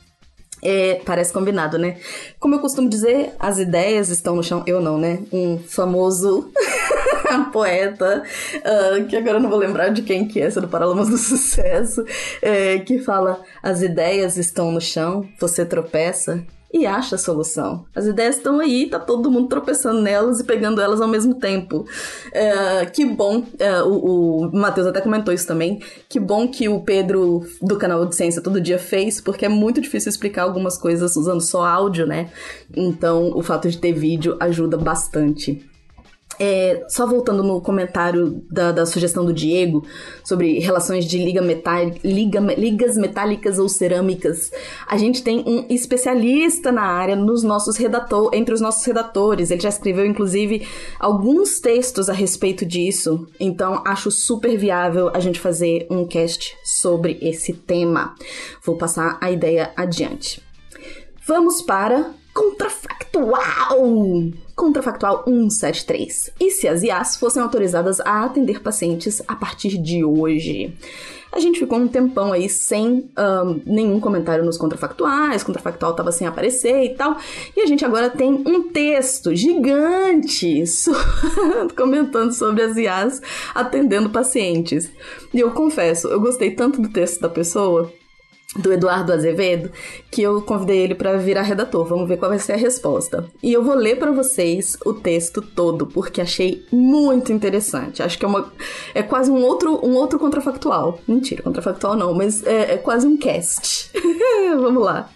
É, 0.63 1.01
parece 1.05 1.33
combinado, 1.33 1.77
né? 1.77 1.97
Como 2.39 2.55
eu 2.55 2.59
costumo 2.59 2.89
dizer, 2.89 3.33
as 3.39 3.59
ideias 3.59 4.09
estão 4.09 4.35
no 4.35 4.43
chão. 4.43 4.63
Eu 4.65 4.81
não, 4.81 4.97
né? 4.97 5.19
Um 5.31 5.57
famoso 5.59 6.51
poeta, 7.51 8.23
uh, 8.57 9.05
que 9.05 9.15
agora 9.15 9.37
eu 9.37 9.41
não 9.41 9.49
vou 9.49 9.59
lembrar 9.59 9.89
de 9.89 10.01
quem 10.01 10.27
que 10.27 10.39
é, 10.39 10.45
essa 10.45 10.61
do 10.61 10.67
Paralamas 10.67 11.09
do 11.09 11.17
Sucesso, 11.17 12.03
é, 12.41 12.79
que 12.79 12.99
fala: 12.99 13.41
as 13.61 13.81
ideias 13.81 14.37
estão 14.37 14.71
no 14.71 14.81
chão, 14.81 15.27
você 15.39 15.65
tropeça 15.65 16.43
e 16.73 16.87
acha 16.87 17.15
a 17.15 17.19
solução. 17.19 17.85
As 17.95 18.07
ideias 18.07 18.37
estão 18.37 18.59
aí, 18.59 18.89
tá 18.89 18.99
todo 18.99 19.29
mundo 19.29 19.47
tropeçando 19.47 20.01
nelas 20.01 20.39
e 20.39 20.43
pegando 20.43 20.81
elas 20.81 20.99
ao 20.99 21.07
mesmo 21.07 21.35
tempo. 21.35 21.85
É, 22.31 22.85
que 22.87 23.05
bom, 23.05 23.43
é, 23.59 23.83
o, 23.83 24.47
o 24.47 24.51
Matheus 24.51 24.87
até 24.87 24.99
comentou 24.99 25.31
isso 25.31 25.45
também, 25.45 25.79
que 26.09 26.19
bom 26.19 26.47
que 26.47 26.67
o 26.67 26.79
Pedro 26.79 27.45
do 27.61 27.77
canal 27.77 28.03
de 28.07 28.15
Ciência 28.15 28.41
Todo 28.41 28.59
Dia 28.59 28.79
fez, 28.79 29.21
porque 29.21 29.45
é 29.45 29.49
muito 29.49 29.79
difícil 29.79 30.09
explicar 30.09 30.43
algumas 30.43 30.75
coisas 30.75 31.15
usando 31.15 31.41
só 31.41 31.63
áudio, 31.63 32.07
né? 32.07 32.31
Então 32.75 33.31
o 33.35 33.43
fato 33.43 33.69
de 33.69 33.77
ter 33.77 33.93
vídeo 33.93 34.35
ajuda 34.39 34.75
bastante. 34.75 35.72
É, 36.39 36.83
só 36.89 37.05
voltando 37.05 37.43
no 37.43 37.61
comentário 37.61 38.43
da, 38.49 38.71
da, 38.71 38.85
sugestão 38.85 39.23
do 39.23 39.31
Diego 39.31 39.85
sobre 40.23 40.59
relações 40.59 41.05
de 41.05 41.17
liga 41.17 41.41
liga, 42.03 42.39
ligas 42.39 42.97
metálicas 42.97 43.59
ou 43.59 43.69
cerâmicas, 43.69 44.51
a 44.87 44.97
gente 44.97 45.23
tem 45.23 45.43
um 45.45 45.65
especialista 45.69 46.71
na 46.71 46.83
área 46.83 47.15
nos 47.15 47.43
nossos 47.43 47.77
redator, 47.77 48.31
entre 48.33 48.53
os 48.53 48.61
nossos 48.61 48.83
redatores. 48.83 49.51
Ele 49.51 49.61
já 49.61 49.69
escreveu, 49.69 50.05
inclusive, 50.05 50.67
alguns 50.99 51.59
textos 51.59 52.09
a 52.09 52.13
respeito 52.13 52.65
disso. 52.65 53.27
Então, 53.39 53.83
acho 53.85 54.09
super 54.09 54.57
viável 54.57 55.11
a 55.13 55.19
gente 55.19 55.39
fazer 55.39 55.85
um 55.89 56.05
cast 56.05 56.55
sobre 56.63 57.19
esse 57.21 57.53
tema. 57.53 58.15
Vou 58.63 58.75
passar 58.75 59.17
a 59.21 59.31
ideia 59.31 59.71
adiante. 59.75 60.41
Vamos 61.25 61.61
para 61.61 62.11
Contrafactual! 62.33 64.31
Contrafactual 64.55 65.23
173. 65.25 66.31
E 66.39 66.49
se 66.49 66.67
as 66.67 66.81
IAs 66.81 67.15
fossem 67.15 67.41
autorizadas 67.41 67.99
a 67.99 68.23
atender 68.23 68.61
pacientes 68.61 69.21
a 69.27 69.35
partir 69.35 69.77
de 69.77 70.03
hoje? 70.03 70.75
A 71.31 71.39
gente 71.39 71.59
ficou 71.59 71.79
um 71.79 71.87
tempão 71.87 72.31
aí 72.31 72.47
sem 72.47 73.09
um, 73.17 73.61
nenhum 73.65 73.99
comentário 73.99 74.45
nos 74.45 74.55
contrafactuais, 74.55 75.43
contrafactual 75.43 75.91
estava 75.91 76.11
sem 76.11 76.27
aparecer 76.27 76.83
e 76.83 76.89
tal. 76.95 77.17
E 77.57 77.61
a 77.61 77.65
gente 77.65 77.83
agora 77.83 78.09
tem 78.09 78.31
um 78.31 78.69
texto 78.69 79.35
gigante 79.35 80.63
comentando 81.75 82.31
sobre 82.33 82.61
as 82.61 82.77
IAs 82.77 83.21
atendendo 83.55 84.11
pacientes. 84.11 84.91
E 85.33 85.39
eu 85.39 85.51
confesso, 85.51 86.07
eu 86.07 86.19
gostei 86.19 86.51
tanto 86.51 86.79
do 86.79 86.89
texto 86.89 87.19
da 87.19 87.29
pessoa 87.29 87.91
do 88.55 88.71
Eduardo 88.71 89.11
Azevedo, 89.11 89.71
que 90.11 90.21
eu 90.21 90.41
convidei 90.41 90.79
ele 90.79 90.95
para 90.95 91.17
virar 91.17 91.41
redator. 91.41 91.85
Vamos 91.85 92.07
ver 92.07 92.17
qual 92.17 92.29
vai 92.29 92.39
ser 92.39 92.53
a 92.53 92.57
resposta. 92.57 93.25
E 93.41 93.51
eu 93.51 93.63
vou 93.63 93.75
ler 93.75 93.97
para 93.97 94.11
vocês 94.11 94.77
o 94.85 94.93
texto 94.93 95.41
todo, 95.41 95.87
porque 95.87 96.21
achei 96.21 96.65
muito 96.71 97.31
interessante. 97.31 98.03
Acho 98.03 98.17
que 98.17 98.25
é 98.25 98.27
uma 98.27 98.51
é 98.93 99.01
quase 99.01 99.31
um 99.31 99.43
outro 99.43 99.79
um 99.85 99.95
outro 99.95 100.19
contrafactual. 100.19 100.99
Mentira, 101.07 101.41
contrafactual 101.41 101.95
não, 101.95 102.13
mas 102.13 102.45
é, 102.45 102.73
é 102.73 102.77
quase 102.77 103.07
um 103.07 103.17
cast. 103.17 103.91
Vamos 104.59 104.83
lá. 104.83 105.09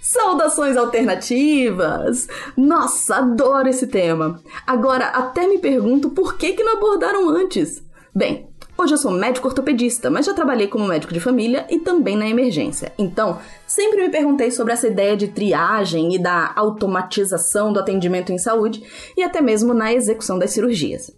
Saudações 0.00 0.76
alternativas! 0.76 2.28
Nossa, 2.56 3.16
adoro 3.16 3.68
esse 3.68 3.86
tema. 3.86 4.40
Agora 4.66 5.06
até 5.06 5.46
me 5.46 5.58
pergunto 5.58 6.10
por 6.10 6.36
que 6.36 6.52
que 6.52 6.62
não 6.62 6.76
abordaram 6.76 7.28
antes. 7.30 7.82
Bem, 8.14 8.46
Hoje 8.76 8.94
eu 8.94 8.98
sou 8.98 9.12
médico 9.12 9.46
ortopedista, 9.46 10.10
mas 10.10 10.26
já 10.26 10.34
trabalhei 10.34 10.66
como 10.66 10.88
médico 10.88 11.14
de 11.14 11.20
família 11.20 11.64
e 11.70 11.78
também 11.78 12.16
na 12.16 12.28
emergência. 12.28 12.92
Então, 12.98 13.38
sempre 13.68 14.02
me 14.02 14.10
perguntei 14.10 14.50
sobre 14.50 14.72
essa 14.72 14.88
ideia 14.88 15.16
de 15.16 15.28
triagem 15.28 16.12
e 16.12 16.18
da 16.18 16.52
automatização 16.56 17.72
do 17.72 17.78
atendimento 17.78 18.32
em 18.32 18.38
saúde 18.38 18.82
e 19.16 19.22
até 19.22 19.40
mesmo 19.40 19.72
na 19.72 19.94
execução 19.94 20.40
das 20.40 20.50
cirurgias. 20.50 21.12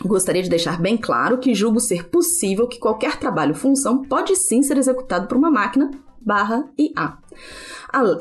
Gostaria 0.00 0.42
de 0.42 0.48
deixar 0.48 0.80
bem 0.80 0.96
claro 0.96 1.36
que 1.36 1.54
julgo 1.54 1.78
ser 1.78 2.08
possível 2.08 2.66
que 2.66 2.78
qualquer 2.78 3.18
trabalho-função 3.18 4.02
pode 4.04 4.34
sim 4.34 4.62
ser 4.62 4.78
executado 4.78 5.28
por 5.28 5.36
uma 5.36 5.50
máquina 5.50 5.90
barra 6.18 6.70
IA. 6.78 7.18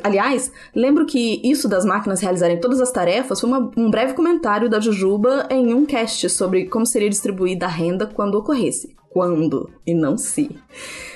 Aliás, 0.04 0.52
lembro 0.74 1.06
que 1.06 1.42
isso 1.44 1.68
das 1.68 1.84
máquinas 1.84 2.22
realizarem 2.22 2.60
todas 2.60 2.80
as 2.80 2.92
tarefas 2.92 3.40
foi 3.40 3.50
uma, 3.50 3.72
um 3.76 3.92
breve 3.92 4.14
comentário 4.14 4.70
da 4.70 4.80
Jujuba 4.80 5.46
em 5.50 5.74
um 5.74 5.86
cast 5.86 6.30
sobre 6.30 6.68
como 6.68 6.86
seria 6.86 7.10
distribuída 7.10 7.66
a 7.66 7.70
renda 7.70 8.08
quando 8.08 8.36
ocorresse. 8.36 8.96
Quando 9.10 9.70
e 9.86 9.94
não 9.94 10.18
se. 10.18 10.58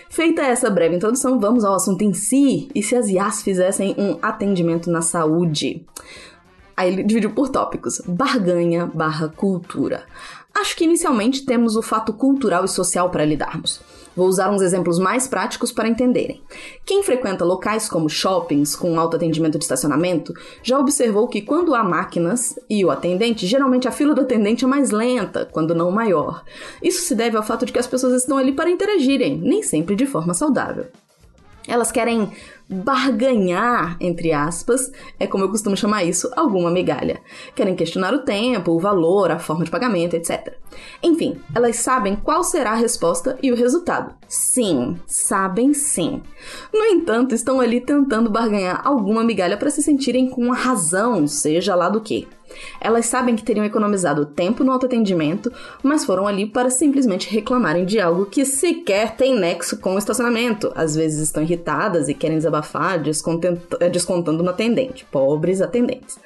Feita 0.09 0.41
essa 0.41 0.69
breve 0.69 0.95
introdução, 0.95 1.39
vamos 1.39 1.63
ao 1.63 1.75
assunto 1.75 2.01
em 2.01 2.13
si 2.13 2.67
e 2.75 2.83
se 2.83 2.95
as 2.95 3.07
IAs 3.07 3.41
fizessem 3.41 3.95
um 3.97 4.17
atendimento 4.21 4.89
na 4.89 5.01
saúde. 5.01 5.85
Aí 6.75 6.91
ele 6.91 7.03
dividiu 7.03 7.31
por 7.31 7.49
tópicos: 7.49 8.01
barganha 8.05 8.85
barra 8.85 9.29
cultura. 9.29 10.05
Acho 10.53 10.75
que 10.75 10.83
inicialmente 10.83 11.45
temos 11.45 11.75
o 11.75 11.81
fato 11.81 12.11
cultural 12.11 12.65
e 12.65 12.67
social 12.67 13.09
para 13.09 13.23
lidarmos. 13.23 13.79
Vou 14.15 14.27
usar 14.27 14.51
uns 14.51 14.61
exemplos 14.61 14.99
mais 14.99 15.27
práticos 15.27 15.71
para 15.71 15.87
entenderem. 15.87 16.41
Quem 16.85 17.01
frequenta 17.01 17.45
locais 17.45 17.87
como 17.87 18.09
shoppings 18.09 18.75
com 18.75 18.99
alto 18.99 19.15
atendimento 19.15 19.57
de 19.57 19.63
estacionamento 19.63 20.33
já 20.61 20.77
observou 20.77 21.27
que 21.27 21.41
quando 21.41 21.73
há 21.73 21.83
máquinas 21.83 22.59
e 22.69 22.83
o 22.83 22.91
atendente, 22.91 23.47
geralmente 23.47 23.87
a 23.87 23.91
fila 23.91 24.13
do 24.13 24.21
atendente 24.21 24.65
é 24.65 24.67
mais 24.67 24.91
lenta, 24.91 25.47
quando 25.51 25.73
não 25.73 25.91
maior. 25.91 26.43
Isso 26.83 27.03
se 27.03 27.15
deve 27.15 27.37
ao 27.37 27.43
fato 27.43 27.65
de 27.65 27.71
que 27.71 27.79
as 27.79 27.87
pessoas 27.87 28.13
estão 28.13 28.37
ali 28.37 28.51
para 28.51 28.69
interagirem, 28.69 29.37
nem 29.37 29.63
sempre 29.63 29.95
de 29.95 30.05
forma 30.05 30.33
saudável. 30.33 30.85
Elas 31.67 31.91
querem 31.91 32.31
barganhar, 32.71 33.97
entre 33.99 34.31
aspas, 34.31 34.91
é 35.19 35.27
como 35.27 35.43
eu 35.43 35.49
costumo 35.49 35.75
chamar 35.75 36.05
isso, 36.05 36.31
alguma 36.35 36.71
migalha. 36.71 37.19
Querem 37.53 37.75
questionar 37.75 38.13
o 38.13 38.19
tempo, 38.19 38.71
o 38.71 38.79
valor, 38.79 39.29
a 39.29 39.39
forma 39.39 39.65
de 39.65 39.71
pagamento, 39.71 40.15
etc. 40.15 40.55
Enfim, 41.03 41.37
elas 41.53 41.75
sabem 41.77 42.15
qual 42.15 42.43
será 42.43 42.71
a 42.71 42.75
resposta 42.75 43.37
e 43.43 43.51
o 43.51 43.55
resultado. 43.55 44.13
Sim, 44.27 44.97
sabem 45.05 45.73
sim. 45.73 46.21
No 46.73 46.85
entanto, 46.85 47.35
estão 47.35 47.59
ali 47.59 47.81
tentando 47.81 48.29
barganhar 48.29 48.81
alguma 48.85 49.23
migalha 49.23 49.57
para 49.57 49.69
se 49.69 49.83
sentirem 49.83 50.29
com 50.29 50.51
a 50.51 50.55
razão, 50.55 51.27
seja 51.27 51.75
lá 51.75 51.89
do 51.89 51.99
que. 51.99 52.27
Elas 52.79 53.05
sabem 53.05 53.35
que 53.35 53.43
teriam 53.43 53.65
economizado 53.65 54.25
tempo 54.25 54.63
no 54.63 54.71
autoatendimento, 54.71 55.51
mas 55.81 56.05
foram 56.05 56.27
ali 56.27 56.45
para 56.45 56.69
simplesmente 56.69 57.29
reclamarem 57.29 57.85
de 57.85 57.99
algo 57.99 58.25
que 58.25 58.45
sequer 58.45 59.15
tem 59.15 59.37
nexo 59.37 59.77
com 59.77 59.95
o 59.95 59.97
estacionamento. 59.97 60.71
Às 60.75 60.95
vezes 60.95 61.21
estão 61.21 61.43
irritadas 61.43 62.07
e 62.09 62.13
querem 62.13 62.37
desabafar, 62.37 62.60
eh, 63.79 63.89
descontando 63.89 64.43
no 64.43 64.49
atendente. 64.49 65.05
Pobres 65.11 65.61
atendentes. 65.61 66.19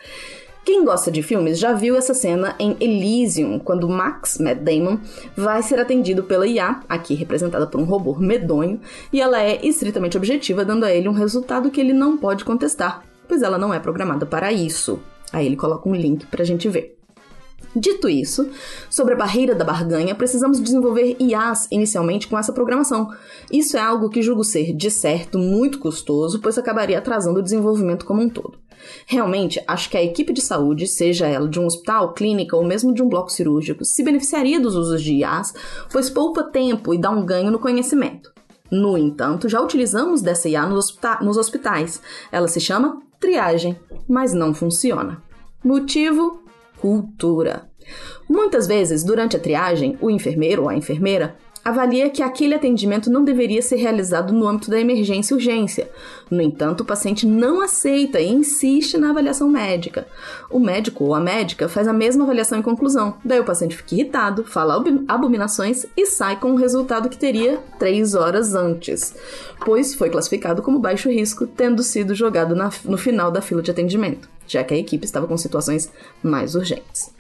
Quem 0.65 0.84
gosta 0.84 1.12
de 1.12 1.22
filmes 1.22 1.60
já 1.60 1.74
viu 1.74 1.96
essa 1.96 2.15
cena 2.15 2.56
em 2.58 2.75
Elysium, 2.80 3.60
quando 3.60 3.88
Max, 3.88 4.39
Matt 4.39 4.58
Damon, 4.62 4.98
vai 5.38 5.62
ser 5.62 5.80
atendido 5.80 6.24
pela 6.24 6.48
IA, 6.48 6.80
aqui 6.89 7.13
representada 7.13 7.68
por 7.68 7.80
um 7.80 7.84
robô 7.84 8.15
medonho, 8.15 8.82
e 9.13 9.22
ela 9.22 9.39
é 9.39 9.63
estritamente 9.63 10.18
objetiva, 10.18 10.65
dando 10.65 10.84
a 10.84 10.92
ele 10.92 11.08
um 11.08 11.13
resultado 11.13 11.70
que 11.70 11.80
ele 11.80 11.94
não 11.94 12.18
pode 12.18 12.44
contestar, 12.44 13.04
pois 13.27 13.44
ela 13.44 13.60
não 13.60 13.72
é 13.72 13.80
programada 13.80 14.25
para 14.25 14.51
isso. 14.51 15.00
Aí 15.32 15.46
ele 15.46 15.56
coloca 15.56 15.88
um 15.88 15.94
link 15.94 16.25
para 16.25 16.42
a 16.42 16.46
gente 16.46 16.68
ver. 16.68 16.95
Dito 17.75 18.08
isso, 18.08 18.50
sobre 18.89 19.15
a 19.15 19.17
barreira 19.17 19.53
da 19.53 19.65
barganha, 19.65 20.15
precisamos 20.15 20.62
desenvolver 20.62 21.17
IAs 21.20 21.67
inicialmente 21.70 22.27
com 22.27 22.39
essa 22.39 22.53
programação. 22.53 23.10
Isso 23.51 23.75
é 23.75 23.82
algo 23.82 24.10
que 24.10 24.22
julgo 24.22 24.46
ser, 24.46 24.74
de 24.74 24.89
certo, 24.89 25.38
muito 25.38 25.77
custoso, 25.79 26.39
pois 26.39 26.58
acabaria 26.58 26.98
atrasando 26.98 27.39
o 27.39 27.44
desenvolvimento 27.44 28.05
como 28.05 28.22
um 28.22 28.29
todo. 28.29 28.58
Realmente, 29.05 29.62
acho 29.67 29.89
que 29.89 29.98
a 29.98 30.03
equipe 30.03 30.32
de 30.32 30.41
saúde, 30.41 30.88
seja 30.88 31.27
ela 31.27 31.50
de 31.50 31.60
um 31.60 31.65
hospital, 31.65 32.13
clínica 32.13 32.55
ou 32.55 32.63
mesmo 32.63 32.94
de 32.94 33.03
um 33.03 33.10
bloco 33.10 33.32
cirúrgico, 33.32 33.84
se 33.84 34.03
beneficiaria 34.03 34.60
dos 34.60 34.75
usos 34.75 35.01
de 35.01 35.15
IAs, 35.15 35.53
pois 35.91 36.10
poupa 36.10 36.44
tempo 36.44 36.94
e 36.94 36.98
dá 36.98 37.10
um 37.10 37.25
ganho 37.25 37.51
no 37.51 37.60
conhecimento. 37.60 38.32
No 38.72 38.98
entanto, 38.98 39.50
já 39.50 39.60
utilizamos 39.60 40.22
dessa 40.22 40.48
IA 40.48 40.65
nos 40.65 41.38
hospitais. 41.38 42.01
Ela 42.32 42.48
se 42.48 42.60
chama 42.60 43.01
triagem, 43.20 43.77
mas 44.08 44.34
não 44.34 44.53
funciona. 44.53 45.22
Motivo: 45.63 46.45
cultura. 46.77 47.70
Muitas 48.27 48.67
vezes, 48.67 49.03
durante 49.03 49.36
a 49.38 49.39
triagem, 49.39 49.98
o 50.01 50.10
enfermeiro 50.10 50.63
ou 50.63 50.70
a 50.70 50.75
enfermeira 50.75 51.36
avalia 51.65 52.12
que 52.12 52.22
aquele 52.22 52.53
atendimento 52.53 53.10
não 53.10 53.24
deveria 53.24 53.60
ser 53.60 53.77
realizado 53.77 54.32
no 54.32 54.48
âmbito 54.48 54.70
da 54.70 54.79
emergência 54.79 55.34
e 55.34 55.36
urgência. 55.36 55.89
No 56.29 56.39
entanto, 56.39 56.82
o 56.82 56.86
paciente 56.86 57.25
não 57.25 57.60
aceita 57.60 58.20
e 58.20 58.32
insiste 58.32 59.00
na 59.00 59.10
avaliação 59.10 59.50
médica. 59.50 60.08
O 60.51 60.60
médico 60.60 61.05
ou 61.05 61.15
a 61.15 61.20
médica 61.20 61.67
faz 61.67 61.88
a 61.88 61.94
mesma 61.94 62.24
avaliação 62.24 62.60
em 62.60 62.62
conclusão. 62.62 63.15
Daí 63.25 63.39
o 63.39 63.44
paciente 63.44 63.75
fica 63.75 63.96
irritado, 63.96 64.44
fala 64.44 64.75
abominações 65.08 65.88
e 65.98 66.05
sai 66.05 66.39
com 66.39 66.51
o 66.51 66.55
resultado 66.55 67.10
que 67.10 67.17
teria 67.17 67.58
três 67.79 68.13
horas 68.13 68.53
antes, 68.53 69.15
pois 69.65 69.96
foi 69.96 70.12
classificado 70.12 70.62
como 70.62 70.77
baixo 70.77 71.10
risco, 71.10 71.48
tendo 71.48 71.82
sido 71.82 72.13
jogado 72.13 72.55
na, 72.55 72.70
no 72.84 72.98
final 72.98 73.32
da 73.32 73.41
fila 73.41 73.63
de 73.63 73.72
atendimento, 73.72 74.29
já 74.48 74.64
que 74.64 74.74
a 74.74 74.78
equipe 74.78 75.06
estava 75.06 75.28
com 75.28 75.38
situações 75.38 75.92
mais 76.24 76.56
urgentes. 76.56 77.16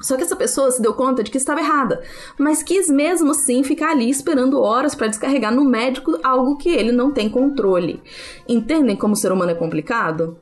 Só 0.00 0.16
que 0.16 0.22
essa 0.22 0.36
pessoa 0.36 0.70
se 0.70 0.80
deu 0.80 0.94
conta 0.94 1.24
de 1.24 1.30
que 1.30 1.38
estava 1.38 1.60
errada, 1.60 2.00
mas 2.38 2.62
quis 2.62 2.88
mesmo 2.88 3.32
assim 3.32 3.64
ficar 3.64 3.90
ali 3.90 4.08
esperando 4.08 4.60
horas 4.60 4.94
para 4.94 5.08
descarregar 5.08 5.52
no 5.52 5.64
médico 5.64 6.18
algo 6.22 6.56
que 6.56 6.68
ele 6.68 6.92
não 6.92 7.10
tem 7.10 7.28
controle. 7.28 8.00
Entendem 8.48 8.94
como 8.94 9.14
o 9.14 9.16
ser 9.16 9.32
humano 9.32 9.50
é 9.50 9.54
complicado? 9.54 10.36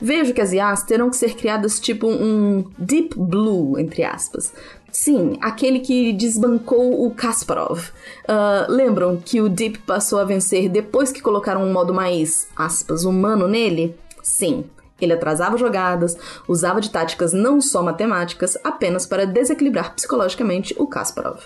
Vejo 0.00 0.32
que 0.32 0.40
as 0.40 0.52
IAs 0.52 0.82
terão 0.84 1.10
que 1.10 1.16
ser 1.16 1.34
criadas 1.34 1.78
tipo 1.78 2.08
um 2.08 2.64
Deep 2.78 3.14
Blue, 3.18 3.78
entre 3.78 4.02
aspas. 4.02 4.52
Sim, 4.90 5.38
aquele 5.40 5.80
que 5.80 6.12
desbancou 6.12 7.06
o 7.06 7.10
Kasparov. 7.10 7.80
Uh, 8.24 8.70
lembram 8.70 9.16
que 9.22 9.40
o 9.40 9.48
Deep 9.48 9.78
passou 9.80 10.18
a 10.18 10.24
vencer 10.24 10.68
depois 10.68 11.10
que 11.10 11.22
colocaram 11.22 11.62
um 11.62 11.72
modo 11.72 11.94
mais, 11.94 12.48
aspas, 12.56 13.04
humano 13.04 13.48
nele? 13.48 13.94
Sim. 14.22 14.64
Ele 15.02 15.12
atrasava 15.12 15.58
jogadas, 15.58 16.16
usava 16.46 16.80
de 16.80 16.90
táticas 16.90 17.32
não 17.32 17.60
só 17.60 17.82
matemáticas, 17.82 18.56
apenas 18.62 19.04
para 19.04 19.26
desequilibrar 19.26 19.94
psicologicamente 19.94 20.74
o 20.78 20.86
Kasparov. 20.86 21.40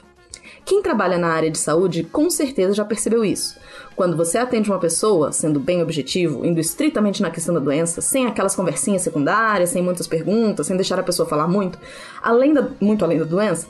Quem 0.64 0.82
trabalha 0.82 1.16
na 1.16 1.28
área 1.28 1.50
de 1.50 1.58
saúde 1.58 2.02
com 2.02 2.28
certeza 2.28 2.75
já 2.75 2.84
percebeu 2.84 3.25
isso. 3.25 3.56
Quando 3.94 4.16
você 4.16 4.36
atende 4.36 4.68
uma 4.68 4.80
pessoa, 4.80 5.30
sendo 5.30 5.60
bem 5.60 5.80
objetivo, 5.80 6.44
indo 6.44 6.60
estritamente 6.60 7.22
na 7.22 7.30
questão 7.30 7.54
da 7.54 7.60
doença, 7.60 8.00
sem 8.00 8.26
aquelas 8.26 8.56
conversinhas 8.56 9.02
secundárias, 9.02 9.70
sem 9.70 9.82
muitas 9.82 10.08
perguntas, 10.08 10.66
sem 10.66 10.76
deixar 10.76 10.98
a 10.98 11.04
pessoa 11.04 11.28
falar 11.28 11.46
muito, 11.46 11.78
além 12.20 12.52
da, 12.52 12.68
muito 12.80 13.04
além 13.04 13.18
da 13.18 13.25
doença, 13.25 13.68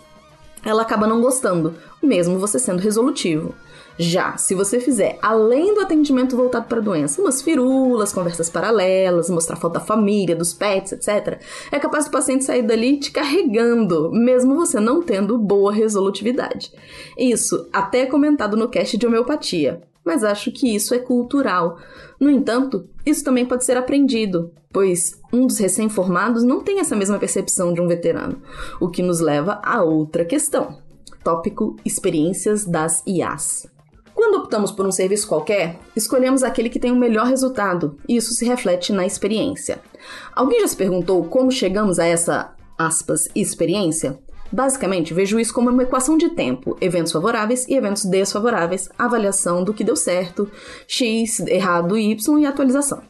ela 0.65 0.83
acaba 0.83 1.07
não 1.07 1.21
gostando, 1.21 1.75
mesmo 2.03 2.39
você 2.39 2.59
sendo 2.59 2.81
resolutivo. 2.81 3.55
Já, 3.99 4.37
se 4.37 4.55
você 4.55 4.79
fizer, 4.79 5.19
além 5.23 5.75
do 5.75 5.81
atendimento 5.81 6.37
voltado 6.37 6.67
para 6.67 6.79
a 6.79 6.83
doença, 6.83 7.21
umas 7.21 7.41
firulas, 7.41 8.13
conversas 8.13 8.51
paralelas, 8.51 9.31
mostrar 9.31 9.57
foto 9.57 9.75
da 9.75 9.81
família, 9.81 10.37
dos 10.37 10.53
pets, 10.53 10.93
etc., 10.93 11.41
é 11.73 11.79
capaz 11.79 12.05
do 12.05 12.11
paciente 12.11 12.45
sair 12.45 12.63
dali 12.63 12.99
te 12.99 13.11
carregando, 13.11 14.11
mesmo 14.13 14.55
você 14.55 14.79
não 14.79 15.03
tendo 15.03 15.39
boa 15.39 15.73
resolutividade. 15.73 16.71
Isso 17.17 17.69
até 17.73 18.01
é 18.01 18.07
comentado 18.07 18.57
no 18.57 18.69
cast 18.69 18.99
de 18.99 19.07
homeopatia, 19.07 19.81
mas 20.05 20.23
acho 20.23 20.53
que 20.53 20.75
isso 20.75 20.95
é 20.95 20.99
cultural. 20.99 21.79
No 22.21 22.31
entanto, 22.31 22.87
isso 23.05 23.25
também 23.25 23.47
pode 23.47 23.65
ser 23.65 23.79
aprendido, 23.79 24.53
pois 24.71 25.19
um 25.33 25.47
dos 25.47 25.59
recém-formados 25.59 26.45
não 26.45 26.61
tem 26.61 26.81
essa 26.81 26.95
mesma 26.95 27.19
percepção 27.19 27.73
de 27.73 27.81
um 27.81 27.89
veterano, 27.89 28.43
o 28.79 28.91
que 28.91 29.03
nos 29.03 29.21
leva 29.21 29.59
a 29.65 29.83
outra 29.83 30.23
questão. 30.23 30.79
Tópico 31.25 31.77
Experiências 31.85 32.65
das 32.67 33.03
IAs. 33.07 33.76
Quando 34.17 34.39
optamos 34.39 34.73
por 34.73 34.87
um 34.87 34.91
serviço 34.91 35.29
qualquer, 35.29 35.79
escolhemos 35.95 36.43
aquele 36.43 36.71
que 36.71 36.79
tem 36.79 36.91
o 36.91 36.97
melhor 36.97 37.27
resultado, 37.27 37.99
e 38.09 38.17
isso 38.17 38.33
se 38.33 38.47
reflete 38.47 38.91
na 38.91 39.05
experiência. 39.05 39.79
Alguém 40.35 40.61
já 40.61 40.69
se 40.69 40.77
perguntou 40.77 41.23
como 41.25 41.53
chegamos 41.53 41.99
a 41.99 42.07
essa, 42.07 42.55
aspas, 42.79 43.29
experiência? 43.35 44.19
Basicamente, 44.51 45.13
vejo 45.13 45.39
isso 45.39 45.53
como 45.53 45.69
uma 45.69 45.83
equação 45.83 46.17
de 46.17 46.31
tempo, 46.31 46.79
eventos 46.81 47.13
favoráveis 47.13 47.69
e 47.69 47.75
eventos 47.75 48.07
desfavoráveis, 48.07 48.89
avaliação 48.99 49.63
do 49.63 49.75
que 49.75 49.85
deu 49.85 49.95
certo, 49.95 50.51
x, 50.89 51.41
errado, 51.41 51.99
y 51.99 52.39
e 52.41 52.47
atualização. 52.47 53.03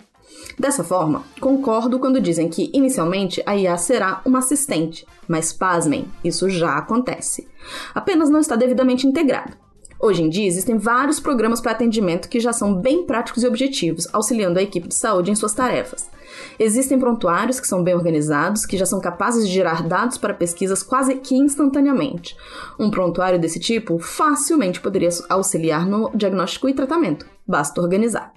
Dessa 0.59 0.83
forma, 0.83 1.23
concordo 1.41 2.01
quando 2.01 2.21
dizem 2.21 2.49
que 2.49 2.69
inicialmente 2.75 3.41
a 3.47 3.57
IA 3.57 3.79
será 3.79 4.23
uma 4.25 4.41
assistente, 4.41 5.07
mas 5.29 5.53
pasmem, 5.53 6.11
isso 6.25 6.51
já 6.51 6.77
acontece. 6.77 7.47
Apenas 7.95 8.29
não 8.29 8.41
está 8.41 8.57
devidamente 8.57 9.07
integrado. 9.07 9.66
Hoje 9.99 10.23
em 10.23 10.29
dia, 10.29 10.47
existem 10.47 10.77
vários 10.77 11.19
programas 11.19 11.61
para 11.61 11.73
atendimento 11.73 12.29
que 12.29 12.39
já 12.39 12.53
são 12.53 12.75
bem 12.75 13.07
práticos 13.07 13.43
e 13.43 13.47
objetivos, 13.47 14.07
auxiliando 14.13 14.59
a 14.59 14.63
equipe 14.63 14.89
de 14.89 14.95
saúde 14.95 15.31
em 15.31 15.35
suas 15.35 15.55
tarefas. 15.55 16.11
Existem 16.59 16.99
prontuários 16.99 17.59
que 17.59 17.67
são 17.67 17.83
bem 17.83 17.95
organizados, 17.95 18.67
que 18.67 18.77
já 18.77 18.85
são 18.85 19.01
capazes 19.01 19.49
de 19.49 19.55
gerar 19.55 19.83
dados 19.83 20.19
para 20.19 20.35
pesquisas 20.35 20.83
quase 20.83 21.15
que 21.17 21.35
instantaneamente. 21.35 22.37
Um 22.79 22.91
prontuário 22.91 23.39
desse 23.39 23.59
tipo 23.59 23.99
facilmente 23.99 24.81
poderia 24.81 25.09
auxiliar 25.31 25.87
no 25.87 26.11
diagnóstico 26.15 26.69
e 26.69 26.75
tratamento, 26.75 27.27
basta 27.47 27.81
organizar. 27.81 28.35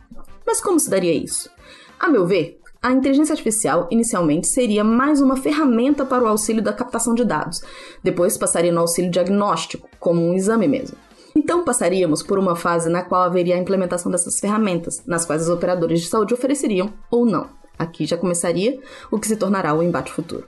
Mas 0.47 0.61
como 0.61 0.79
se 0.79 0.89
daria 0.89 1.13
isso? 1.13 1.49
A 1.99 2.07
meu 2.07 2.25
ver, 2.25 2.57
a 2.81 2.93
inteligência 2.93 3.33
artificial 3.33 3.89
inicialmente 3.91 4.47
seria 4.47 4.85
mais 4.85 5.19
uma 5.19 5.35
ferramenta 5.35 6.05
para 6.05 6.23
o 6.23 6.27
auxílio 6.27 6.63
da 6.63 6.71
captação 6.71 7.13
de 7.13 7.25
dados, 7.25 7.61
depois 8.01 8.37
passaria 8.37 8.71
no 8.71 8.79
auxílio 8.79 9.11
diagnóstico, 9.11 9.89
como 9.99 10.21
um 10.21 10.33
exame 10.33 10.65
mesmo. 10.65 11.08
Então 11.35 11.63
passaríamos 11.63 12.23
por 12.23 12.39
uma 12.39 12.55
fase 12.55 12.89
na 12.89 13.03
qual 13.03 13.21
haveria 13.21 13.55
a 13.55 13.59
implementação 13.59 14.11
dessas 14.11 14.39
ferramentas, 14.39 15.03
nas 15.05 15.25
quais 15.25 15.43
os 15.43 15.49
operadores 15.49 16.01
de 16.01 16.07
saúde 16.07 16.33
ofereceriam 16.33 16.93
ou 17.09 17.25
não. 17.25 17.47
Aqui 17.77 18.05
já 18.05 18.17
começaria 18.17 18.79
o 19.09 19.19
que 19.19 19.27
se 19.27 19.37
tornará 19.37 19.73
o 19.73 19.81
embate 19.83 20.11
futuro. 20.11 20.45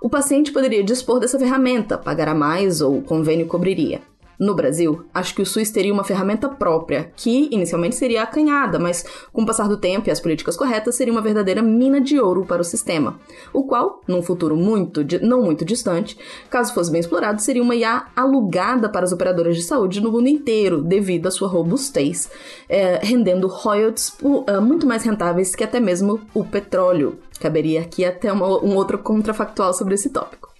O 0.00 0.10
paciente 0.10 0.52
poderia 0.52 0.82
dispor 0.82 1.20
dessa 1.20 1.38
ferramenta, 1.38 1.96
pagará 1.96 2.34
mais 2.34 2.80
ou 2.80 2.98
o 2.98 3.02
convênio 3.02 3.46
cobriria. 3.46 4.00
No 4.38 4.54
Brasil, 4.54 5.04
acho 5.12 5.34
que 5.34 5.42
o 5.42 5.46
SUS 5.46 5.70
teria 5.70 5.92
uma 5.92 6.04
ferramenta 6.04 6.48
própria, 6.48 7.12
que 7.16 7.48
inicialmente 7.50 7.94
seria 7.94 8.22
acanhada, 8.22 8.78
mas 8.78 9.04
com 9.32 9.42
o 9.42 9.46
passar 9.46 9.68
do 9.68 9.76
tempo 9.76 10.08
e 10.08 10.10
as 10.10 10.20
políticas 10.20 10.56
corretas, 10.56 10.94
seria 10.94 11.12
uma 11.12 11.22
verdadeira 11.22 11.62
mina 11.62 12.00
de 12.00 12.18
ouro 12.18 12.44
para 12.44 12.62
o 12.62 12.64
sistema, 12.64 13.20
o 13.52 13.64
qual, 13.64 14.00
num 14.06 14.22
futuro 14.22 14.56
muito, 14.56 15.02
não 15.22 15.42
muito 15.42 15.64
distante, 15.64 16.16
caso 16.50 16.74
fosse 16.74 16.90
bem 16.90 17.00
explorado, 17.00 17.40
seria 17.40 17.62
uma 17.62 17.74
IA 17.74 18.06
alugada 18.16 18.88
para 18.88 19.04
as 19.04 19.12
operadoras 19.12 19.56
de 19.56 19.62
saúde 19.62 20.00
no 20.00 20.10
mundo 20.10 20.28
inteiro, 20.28 20.82
devido 20.82 21.26
à 21.26 21.30
sua 21.30 21.48
robustez, 21.48 22.30
é, 22.68 22.98
rendendo 23.02 23.46
royalties 23.46 24.16
uh, 24.22 24.60
muito 24.60 24.86
mais 24.86 25.02
rentáveis 25.02 25.54
que 25.54 25.64
até 25.64 25.78
mesmo 25.78 26.20
o 26.34 26.44
petróleo. 26.44 27.18
Caberia 27.40 27.80
aqui 27.80 28.04
até 28.04 28.32
uma, 28.32 28.46
um 28.62 28.76
outro 28.76 28.98
contrafactual 28.98 29.74
sobre 29.74 29.94
esse 29.94 30.10
tópico. 30.10 30.51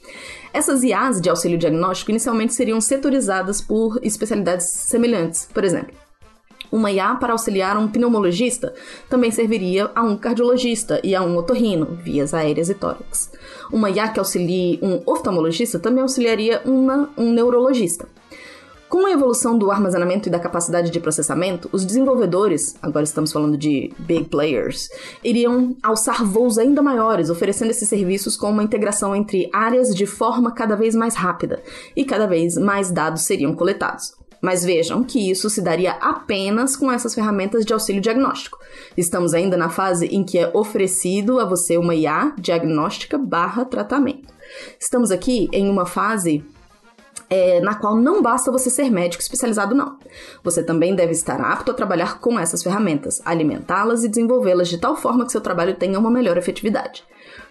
Essas 0.53 0.83
IAs 0.83 1.21
de 1.21 1.31
auxílio 1.31 1.57
diagnóstico 1.57 2.11
inicialmente 2.11 2.53
seriam 2.53 2.81
setorizadas 2.81 3.61
por 3.61 3.99
especialidades 4.03 4.67
semelhantes. 4.67 5.49
Por 5.53 5.65
exemplo, 5.65 5.95
uma 6.71 6.91
IA 6.91 7.15
para 7.17 7.33
auxiliar 7.33 7.77
um 7.77 7.87
pneumologista 7.87 8.75
também 9.09 9.31
serviria 9.31 9.91
a 9.95 10.03
um 10.03 10.17
cardiologista 10.17 11.01
e 11.05 11.15
a 11.15 11.23
um 11.23 11.37
otorrino, 11.37 11.99
vias 12.03 12.33
aéreas 12.33 12.71
e 12.71 12.75
tórax. 12.75 13.31
Uma 13.71 13.91
IA 13.91 14.09
que 14.09 14.19
auxilie 14.19 14.79
um 14.83 15.03
oftalmologista 15.07 15.79
também 15.79 16.03
auxiliaria 16.03 16.63
uma, 16.65 17.11
um 17.17 17.33
neurologista. 17.33 18.07
Com 18.93 19.07
a 19.07 19.11
evolução 19.11 19.57
do 19.57 19.71
armazenamento 19.71 20.29
e 20.29 20.31
da 20.31 20.39
capacidade 20.39 20.91
de 20.91 21.01
processamento, 21.01 21.67
os 21.73 21.83
desenvolvedores, 21.83 22.77
agora 22.83 23.05
estamos 23.05 23.33
falando 23.33 23.57
de 23.57 23.91
big 24.01 24.25
players, 24.25 24.91
iriam 25.25 25.75
alçar 25.83 26.23
voos 26.23 26.59
ainda 26.59 26.83
maiores, 26.83 27.31
oferecendo 27.31 27.71
esses 27.71 27.89
serviços 27.89 28.37
com 28.37 28.51
uma 28.51 28.63
integração 28.63 29.17
entre 29.17 29.49
áreas 29.51 29.95
de 29.95 30.05
forma 30.05 30.53
cada 30.53 30.77
vez 30.77 30.95
mais 30.95 31.15
rápida 31.15 31.63
e 31.97 32.05
cada 32.05 32.27
vez 32.27 32.59
mais 32.59 32.91
dados 32.91 33.23
seriam 33.23 33.55
coletados. 33.55 34.13
Mas 34.43 34.63
vejam 34.63 35.03
que 35.03 35.31
isso 35.31 35.49
se 35.49 35.63
daria 35.63 35.93
apenas 35.93 36.77
com 36.77 36.93
essas 36.93 37.15
ferramentas 37.15 37.65
de 37.65 37.73
auxílio 37.73 38.03
diagnóstico. 38.03 38.59
Estamos 38.95 39.33
ainda 39.33 39.57
na 39.57 39.71
fase 39.71 40.05
em 40.09 40.23
que 40.23 40.37
é 40.37 40.51
oferecido 40.53 41.41
a 41.41 41.47
você 41.47 41.79
uma 41.79 41.95
IA 41.95 42.35
diagnóstica 42.37 43.17
barra 43.17 43.65
tratamento. 43.65 44.35
Estamos 44.79 45.11
aqui 45.11 45.49
em 45.51 45.71
uma 45.71 45.87
fase 45.87 46.45
é, 47.33 47.61
na 47.61 47.75
qual 47.75 47.97
não 47.97 48.21
basta 48.21 48.53
você 48.53 48.69
ser 48.69 48.91
médico 48.91 49.23
especializado, 49.23 49.75
não. 49.75 49.97
Você 50.45 50.63
também 50.63 50.95
deve 50.95 51.13
estar 51.13 51.41
apto 51.41 51.71
a 51.71 51.75
trabalhar 51.75 52.21
com 52.21 52.39
essas 52.39 52.63
ferramentas, 52.63 53.23
alimentá-las 53.25 54.05
e 54.05 54.09
desenvolvê-las 54.09 54.69
de 54.69 54.77
tal 54.77 54.97
forma 54.97 55.25
que 55.25 55.33
seu 55.33 55.41
trabalho 55.41 55.75
tenha 55.75 55.99
uma 55.99 56.11
melhor 56.11 56.37
efetividade. 56.37 57.03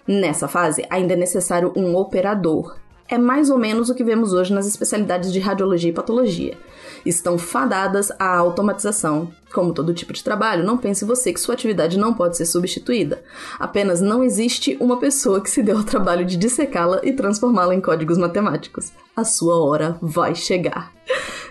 Nessa 0.06 0.46
fase, 0.46 0.86
ainda 0.88 1.14
é 1.14 1.16
necessário 1.16 1.72
um 1.74 1.96
operador. 1.96 2.76
É 3.12 3.18
mais 3.18 3.50
ou 3.50 3.58
menos 3.58 3.90
o 3.90 3.94
que 3.94 4.02
vemos 4.02 4.32
hoje 4.32 4.54
nas 4.54 4.66
especialidades 4.66 5.30
de 5.30 5.38
radiologia 5.38 5.90
e 5.90 5.92
patologia 5.92 6.56
estão 7.04 7.36
fadadas 7.36 8.10
à 8.18 8.38
automatização. 8.38 9.30
Como 9.52 9.74
todo 9.74 9.92
tipo 9.92 10.14
de 10.14 10.24
trabalho, 10.24 10.64
não 10.64 10.78
pense 10.78 11.04
você 11.04 11.30
que 11.30 11.38
sua 11.38 11.52
atividade 11.52 11.98
não 11.98 12.14
pode 12.14 12.38
ser 12.38 12.46
substituída. 12.46 13.22
Apenas 13.58 14.00
não 14.00 14.24
existe 14.24 14.78
uma 14.80 14.98
pessoa 14.98 15.42
que 15.42 15.50
se 15.50 15.62
deu 15.62 15.76
ao 15.76 15.84
trabalho 15.84 16.24
de 16.24 16.38
dissecá-la 16.38 17.00
e 17.02 17.12
transformá-la 17.12 17.74
em 17.74 17.82
códigos 17.82 18.16
matemáticos. 18.16 18.92
A 19.14 19.24
sua 19.24 19.62
hora 19.62 19.98
vai 20.00 20.34
chegar. 20.34 20.90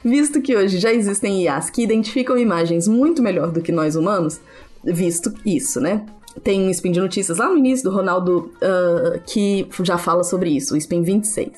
Visto 0.03 0.41
que 0.41 0.55
hoje 0.55 0.79
já 0.79 0.91
existem 0.91 1.43
IAs 1.43 1.69
que 1.69 1.83
identificam 1.83 2.39
imagens 2.39 2.87
muito 2.87 3.21
melhor 3.21 3.51
do 3.51 3.61
que 3.61 3.71
nós 3.71 3.95
humanos, 3.95 4.41
visto 4.83 5.31
isso, 5.45 5.79
né? 5.79 6.07
Tem 6.43 6.61
um 6.61 6.69
spin 6.69 6.91
de 6.91 6.99
notícias 6.99 7.37
lá 7.37 7.49
no 7.49 7.57
início 7.57 7.89
do 7.89 7.95
Ronaldo 7.95 8.51
uh, 8.61 9.19
que 9.25 9.67
já 9.83 9.97
fala 9.97 10.23
sobre 10.23 10.49
isso, 10.49 10.73
o 10.73 10.77
spin 10.77 11.01
26. 11.03 11.49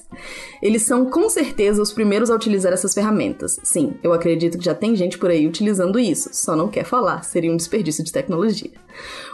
Eles 0.62 0.82
são 0.82 1.06
com 1.06 1.30
certeza 1.30 1.82
os 1.82 1.94
primeiros 1.94 2.32
a 2.32 2.36
utilizar 2.36 2.74
essas 2.74 2.94
ferramentas. 2.94 3.60
Sim, 3.64 3.94
eu 4.02 4.12
acredito 4.14 4.58
que 4.58 4.66
já 4.66 4.74
tem 4.74 4.96
gente 4.96 5.18
por 5.18 5.30
aí 5.30 5.48
utilizando 5.48 6.00
isso, 6.00 6.30
só 6.34 6.56
não 6.56 6.68
quer 6.68 6.86
falar, 6.86 7.24
seria 7.24 7.52
um 7.52 7.58
desperdício 7.58 8.04
de 8.04 8.12
tecnologia. 8.12 8.72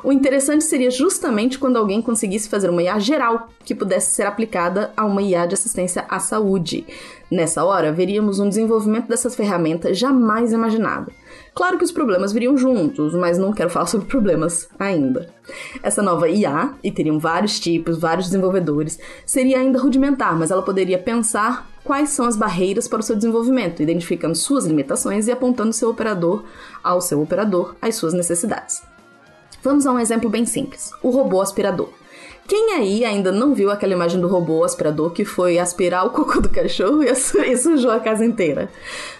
O 0.04 0.12
interessante 0.12 0.63
seria 0.63 0.91
justamente 0.91 1.58
quando 1.58 1.78
alguém 1.78 2.02
conseguisse 2.02 2.49
fazer 2.49 2.69
uma 2.69 2.84
IA 2.84 2.99
geral 2.99 3.49
que 3.63 3.75
pudesse 3.75 4.15
ser 4.15 4.23
aplicada 4.23 4.91
a 4.95 5.06
uma 5.06 5.21
IA 5.21 5.45
de 5.45 5.54
assistência 5.54 6.06
à 6.10 6.19
saúde. 6.19 6.86
Nessa 7.30 7.63
hora, 7.63 7.91
veríamos 7.91 8.39
um 8.39 8.49
desenvolvimento 8.49 9.08
dessas 9.08 9.36
ferramentas 9.36 9.97
jamais 9.97 10.52
imaginado. 10.52 11.12
Claro 11.60 11.78
que 11.78 11.84
os 11.84 11.91
problemas 11.91 12.32
viriam 12.32 12.56
juntos, 12.56 13.13
mas 13.13 13.38
não 13.38 13.52
quero 13.52 13.69
falar 13.69 13.86
sobre 13.86 14.08
problemas 14.08 14.69
ainda. 14.80 15.28
Essa 15.84 16.02
nova 16.02 16.30
IA, 16.30 16.74
e 16.82 16.89
teriam 16.89 17.19
vários 17.19 17.60
tipos, 17.60 18.00
vários 18.00 18.28
desenvolvedores, 18.28 18.98
seria 19.26 19.60
ainda 19.60 19.78
rudimentar, 19.78 20.39
mas 20.39 20.52
ela 20.52 20.62
poderia 20.62 20.98
pensar 20.98 21.69
quais 21.84 22.12
são 22.12 22.26
as 22.26 22.38
barreiras 22.38 22.88
para 22.88 23.02
o 23.02 23.04
seu 23.04 23.13
desenvolvimento, 23.13 23.84
identificando 23.84 24.36
suas 24.36 24.65
limitações 24.65 25.28
e 25.28 25.34
apontando 25.34 25.74
seu 25.74 25.89
operador 25.89 26.45
ao 26.82 27.02
seu 27.02 27.22
operador 27.22 27.76
as 27.82 27.95
suas 27.95 28.13
necessidades. 28.13 28.82
Vamos 29.62 29.86
a 29.86 29.91
um 29.91 30.00
exemplo 30.00 30.30
bem 30.30 30.45
simples: 30.45 30.91
o 31.04 31.10
robô 31.10 31.41
aspirador. 31.41 31.89
Quem 32.50 32.74
aí 32.74 33.06
ainda 33.06 33.32
não 33.32 33.54
viu 33.54 33.70
aquela 33.70 33.94
imagem 33.94 34.20
do 34.20 34.28
robô 34.28 34.64
aspirador 34.64 35.12
que 35.12 35.24
foi 35.24 35.60
aspirar 35.60 36.04
o 36.08 36.10
cocô 36.10 36.42
do 36.42 36.50
cachorro 36.50 37.04
e 37.04 37.16
sujou 37.56 37.92
a 37.92 38.00
casa 38.00 38.26
inteira? 38.26 38.72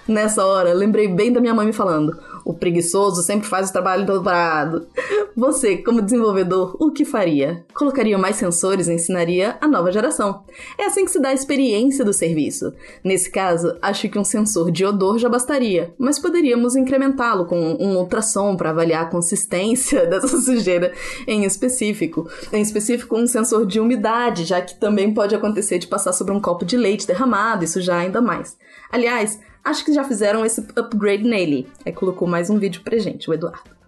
Nessa 0.08 0.44
hora, 0.44 0.74
lembrei 0.74 1.08
bem 1.08 1.32
da 1.32 1.39
minha 1.39 1.54
mãe 1.54 1.68
me 1.68 1.72
falando: 1.72 2.18
o 2.45 2.54
preguiçoso 2.54 3.21
sempre 3.23 3.47
faz 3.47 3.69
o 3.69 3.73
trabalho 3.73 4.06
dobrado. 4.06 4.88
Você, 5.36 5.78
como 5.78 6.02
desenvolvedor, 6.02 6.75
o 6.80 6.91
que 6.91 7.06
faria? 7.06 7.65
Colocaria 7.73 8.17
mais 8.17 8.36
sensores 8.36 8.88
e 8.88 8.93
ensinaria 8.93 9.58
a 9.62 9.67
nova 9.67 9.91
geração. 9.91 10.43
É 10.78 10.86
assim 10.86 11.06
que 11.06 11.12
se 11.12 11.21
dá 11.21 11.30
a 11.30 11.34
experiência 11.34 12.04
do 12.04 12.13
serviço. 12.13 12.73
Nesse 13.04 13.30
caso, 13.30 13.78
acho 13.82 14.10
que 14.10 14.19
um 14.19 14.23
sensor 14.23 14.71
de 14.71 14.86
odor 14.86 15.17
já 15.17 15.30
bastaria, 15.30 15.93
mas 15.97 16.19
poderíamos 16.19 16.75
incrementá-lo 16.75 17.45
com 17.45 17.78
um 17.80 17.97
ultrassom 17.97 18.56
para 18.56 18.71
avaliar 18.71 19.04
a 19.04 19.10
consistência 19.10 20.06
dessa 20.08 20.28
sujeira 20.28 20.93
em 21.28 21.45
específico. 21.45 22.30
Em 22.52 22.62
específico, 22.62 23.17
um 23.17 23.28
sensor 23.28 23.65
de 23.65 23.80
umidade, 23.80 24.45
já 24.45 24.62
que 24.62 24.75
também 24.80 25.13
pode 25.13 25.36
acontecer 25.36 25.80
de 25.80 25.88
passar 25.88 26.13
sobre 26.13 26.34
um 26.34 26.39
copo 26.39 26.65
de 26.65 26.78
leite 26.78 27.08
derramado, 27.08 27.63
isso 27.63 27.82
já 27.82 27.97
ainda 27.97 28.21
mais. 28.21 28.58
Aliás, 28.91 29.39
Acho 29.63 29.86
que 29.86 29.93
já 29.93 30.04
fizeram 30.04 30.45
esse 30.45 30.62
upgrade 30.76 31.24
nele. 31.24 31.67
Aí 31.86 31.91
colocou 31.91 32.28
mais 32.28 32.50
um 32.50 32.58
vídeo 32.58 32.82
pra 32.84 32.98
gente, 32.98 33.30
o 33.30 33.34
Eduardo. 33.34 33.80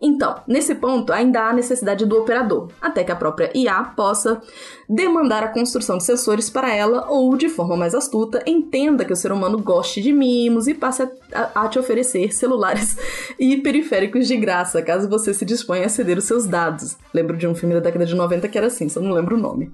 Então, 0.00 0.42
nesse 0.46 0.74
ponto, 0.74 1.12
ainda 1.12 1.48
há 1.48 1.52
necessidade 1.52 2.04
do 2.04 2.18
operador, 2.18 2.68
até 2.80 3.02
que 3.02 3.10
a 3.10 3.16
própria 3.16 3.50
IA 3.54 3.82
possa 3.82 4.40
demandar 4.88 5.42
a 5.42 5.48
construção 5.48 5.96
de 5.96 6.04
sensores 6.04 6.50
para 6.50 6.74
ela 6.74 7.06
ou, 7.08 7.34
de 7.36 7.48
forma 7.48 7.76
mais 7.76 7.94
astuta, 7.94 8.42
entenda 8.46 9.04
que 9.04 9.12
o 9.12 9.16
ser 9.16 9.32
humano 9.32 9.58
goste 9.58 10.02
de 10.02 10.12
mimos 10.12 10.68
e 10.68 10.74
passe 10.74 11.02
a, 11.02 11.10
a, 11.32 11.64
a 11.64 11.68
te 11.68 11.78
oferecer 11.78 12.32
celulares 12.32 12.96
e 13.40 13.56
periféricos 13.56 14.28
de 14.28 14.36
graça, 14.36 14.82
caso 14.82 15.08
você 15.08 15.32
se 15.32 15.44
disponha 15.46 15.86
a 15.86 15.88
ceder 15.88 16.18
os 16.18 16.24
seus 16.24 16.46
dados. 16.46 16.98
Lembro 17.14 17.36
de 17.36 17.46
um 17.46 17.54
filme 17.54 17.74
da 17.74 17.80
década 17.80 18.04
de 18.04 18.14
90 18.14 18.48
que 18.48 18.58
era 18.58 18.66
assim, 18.66 18.88
só 18.90 19.00
não 19.00 19.12
lembro 19.12 19.36
o 19.36 19.40
nome. 19.40 19.72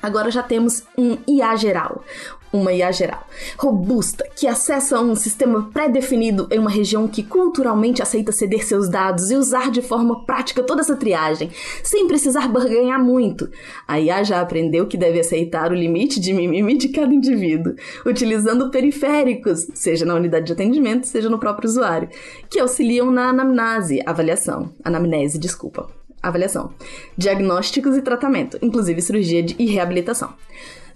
Agora 0.00 0.30
já 0.30 0.42
temos 0.44 0.84
um 0.96 1.18
IA 1.26 1.56
geral, 1.56 2.04
uma 2.52 2.72
IA 2.72 2.90
geral, 2.92 3.26
robusta, 3.58 4.24
que 4.34 4.46
acessa 4.46 5.00
um 5.00 5.14
sistema 5.14 5.70
pré-definido 5.72 6.48
em 6.50 6.58
uma 6.58 6.70
região 6.70 7.06
que 7.06 7.22
culturalmente 7.22 8.02
aceita 8.02 8.32
ceder 8.32 8.64
seus 8.64 8.88
dados 8.88 9.30
e 9.30 9.36
usar 9.36 9.70
de 9.70 9.82
forma 9.82 10.24
prática 10.24 10.62
toda 10.62 10.80
essa 10.80 10.96
triagem, 10.96 11.50
sem 11.82 12.06
precisar 12.06 12.48
barganhar 12.48 13.02
muito. 13.02 13.50
A 13.86 14.00
IA 14.00 14.22
já 14.22 14.40
aprendeu 14.40 14.86
que 14.86 14.96
deve 14.96 15.20
aceitar 15.20 15.70
o 15.70 15.74
limite 15.74 16.20
de 16.20 16.32
mimimi 16.32 16.76
de 16.76 16.88
cada 16.88 17.12
indivíduo, 17.12 17.74
utilizando 18.06 18.70
periféricos, 18.70 19.68
seja 19.74 20.04
na 20.04 20.14
unidade 20.14 20.46
de 20.46 20.52
atendimento, 20.52 21.06
seja 21.06 21.28
no 21.28 21.38
próprio 21.38 21.68
usuário, 21.68 22.08
que 22.48 22.58
auxiliam 22.58 23.10
na 23.10 23.28
anamnese, 23.28 24.02
avaliação, 24.06 24.72
anamnese, 24.84 25.38
desculpa 25.38 25.88
avaliação, 26.20 26.72
diagnósticos 27.16 27.96
e 27.96 28.02
tratamento, 28.02 28.58
inclusive 28.60 29.00
cirurgia 29.00 29.46
e 29.56 29.66
reabilitação. 29.66 30.34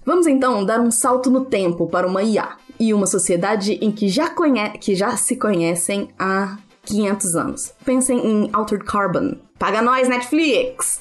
Vamos 0.05 0.27
então 0.27 0.65
dar 0.65 0.79
um 0.79 0.91
salto 0.91 1.29
no 1.29 1.45
tempo 1.45 1.87
para 1.87 2.07
uma 2.07 2.23
IA 2.23 2.57
e 2.79 2.93
uma 2.93 3.07
sociedade 3.07 3.77
em 3.81 3.91
que 3.91 4.07
já, 4.07 4.29
conhe 4.29 4.69
que 4.71 4.95
já 4.95 5.15
se 5.15 5.35
conhecem 5.35 6.09
há 6.19 6.57
500 6.85 7.35
anos. 7.35 7.73
Pensem 7.85 8.19
em 8.19 8.49
Altered 8.51 8.85
Carbon. 8.85 9.35
Paga 9.57 9.81
nós, 9.81 10.09
Netflix! 10.09 10.99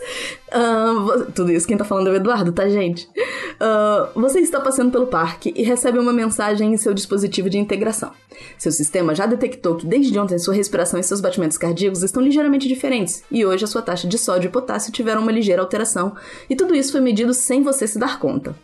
Uh, 0.49 1.33
tudo 1.33 1.51
isso 1.51 1.67
quem 1.67 1.77
tá 1.77 1.85
falando 1.85 2.09
é 2.09 2.11
o 2.13 2.15
Eduardo, 2.15 2.53
tá, 2.53 2.69
gente? 2.69 3.09
Uh, 3.55 4.21
você 4.21 4.39
está 4.39 4.61
passando 4.61 4.93
pelo 4.93 5.09
parque 5.09 5.53
e 5.57 5.65
recebe 5.65 5.99
uma 5.99 6.13
mensagem 6.13 6.73
em 6.73 6.77
seu 6.77 6.95
dispositivo 6.95 7.51
de 7.51 7.59
integração. 7.59 8.13
Seu 8.57 8.71
sistema 8.71 9.17
já 9.17 9.27
detectou 9.27 9.75
que 9.75 9.87
desde 9.87 10.17
ontem 10.17 10.39
sua 10.39 10.55
respiração 10.55 11.01
e 11.01 11.03
seus 11.03 11.21
batimentos 11.21 11.59
cardíacos 11.59 12.05
estão 12.05 12.23
ligeiramente 12.23 12.69
diferentes, 12.69 13.25
e 13.31 13.45
hoje 13.45 13.65
a 13.65 13.69
sua 13.69 13.83
taxa 13.83 14.07
de 14.07 14.17
sódio 14.17 14.49
e 14.49 14.53
potássio 14.53 14.93
tiveram 14.93 15.23
uma 15.23 15.33
ligeira 15.33 15.61
alteração, 15.61 16.15
e 16.49 16.55
tudo 16.55 16.75
isso 16.75 16.93
foi 16.93 17.01
medido 17.01 17.35
sem 17.35 17.65
você 17.65 17.89
se 17.89 17.99
dar 17.99 18.21
conta. 18.21 18.55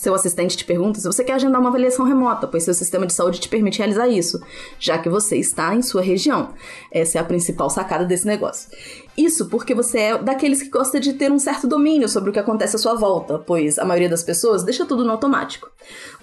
Seu 0.00 0.14
assistente 0.14 0.56
te 0.56 0.64
pergunta 0.64 0.98
se 0.98 1.06
você 1.06 1.22
quer 1.22 1.34
agendar 1.34 1.60
uma 1.60 1.68
avaliação 1.68 2.06
remota, 2.06 2.48
pois 2.48 2.62
seu 2.62 2.72
sistema 2.72 3.04
de 3.04 3.12
saúde 3.12 3.38
te 3.38 3.50
permite 3.50 3.76
realizar 3.76 4.08
isso, 4.08 4.42
já 4.78 4.96
que 4.96 5.10
você 5.10 5.36
está 5.36 5.74
em 5.74 5.82
sua 5.82 6.00
região. 6.00 6.54
Essa 6.90 7.18
é 7.18 7.20
a 7.20 7.24
principal 7.24 7.68
sacada 7.68 8.06
desse 8.06 8.26
negócio. 8.26 8.70
Isso 9.16 9.48
porque 9.48 9.74
você 9.74 9.98
é 9.98 10.18
daqueles 10.18 10.62
que 10.62 10.70
gosta 10.70 10.98
de 10.98 11.12
ter 11.12 11.30
um 11.30 11.38
certo 11.38 11.66
domínio 11.66 12.08
sobre 12.08 12.30
o 12.30 12.32
que 12.32 12.38
acontece 12.38 12.76
à 12.76 12.78
sua 12.78 12.94
volta, 12.94 13.38
pois 13.38 13.78
a 13.78 13.84
maioria 13.84 14.08
das 14.08 14.22
pessoas 14.22 14.62
deixa 14.62 14.86
tudo 14.86 15.04
no 15.04 15.10
automático. 15.10 15.70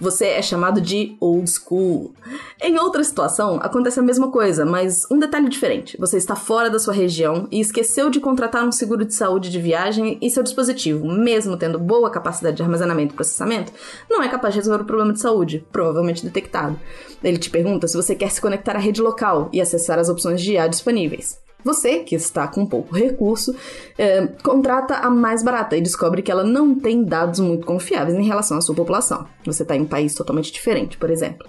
Você 0.00 0.26
é 0.26 0.42
chamado 0.42 0.80
de 0.80 1.16
old 1.20 1.48
school. 1.48 2.12
Em 2.60 2.78
outra 2.78 3.04
situação, 3.04 3.58
acontece 3.62 4.00
a 4.00 4.02
mesma 4.02 4.30
coisa, 4.30 4.64
mas 4.64 5.06
um 5.10 5.18
detalhe 5.18 5.48
diferente. 5.48 5.96
Você 5.98 6.16
está 6.16 6.34
fora 6.34 6.70
da 6.70 6.78
sua 6.78 6.94
região 6.94 7.46
e 7.50 7.60
esqueceu 7.60 8.10
de 8.10 8.20
contratar 8.20 8.64
um 8.64 8.72
seguro 8.72 9.04
de 9.04 9.14
saúde 9.14 9.50
de 9.50 9.60
viagem 9.60 10.18
e 10.20 10.30
seu 10.30 10.42
dispositivo, 10.42 11.06
mesmo 11.06 11.56
tendo 11.56 11.78
boa 11.78 12.10
capacidade 12.10 12.56
de 12.56 12.62
armazenamento 12.62 13.12
e 13.12 13.16
processamento, 13.16 13.72
não 14.08 14.22
é 14.22 14.28
capaz 14.28 14.54
de 14.54 14.60
resolver 14.60 14.82
o 14.82 14.86
problema 14.86 15.12
de 15.12 15.20
saúde, 15.20 15.64
provavelmente 15.70 16.24
detectado. 16.24 16.78
Ele 17.22 17.38
te 17.38 17.50
pergunta 17.50 17.86
se 17.86 17.96
você 17.96 18.14
quer 18.14 18.30
se 18.30 18.40
conectar 18.40 18.76
à 18.76 18.78
rede 18.78 19.02
local 19.02 19.48
e 19.52 19.60
acessar 19.60 19.98
as 19.98 20.08
opções 20.08 20.40
de 20.40 20.52
IA 20.52 20.66
disponíveis. 20.68 21.47
Você, 21.64 21.98
que 22.00 22.14
está 22.14 22.46
com 22.46 22.64
pouco 22.64 22.94
recurso, 22.94 23.54
é, 23.96 24.26
contrata 24.42 24.94
a 24.94 25.10
mais 25.10 25.42
barata 25.42 25.76
e 25.76 25.80
descobre 25.80 26.22
que 26.22 26.30
ela 26.30 26.44
não 26.44 26.74
tem 26.74 27.04
dados 27.04 27.40
muito 27.40 27.66
confiáveis 27.66 28.16
em 28.16 28.24
relação 28.24 28.58
à 28.58 28.60
sua 28.60 28.74
população. 28.74 29.26
Você 29.44 29.64
está 29.64 29.76
em 29.76 29.82
um 29.82 29.86
país 29.86 30.14
totalmente 30.14 30.52
diferente, 30.52 30.96
por 30.96 31.10
exemplo. 31.10 31.48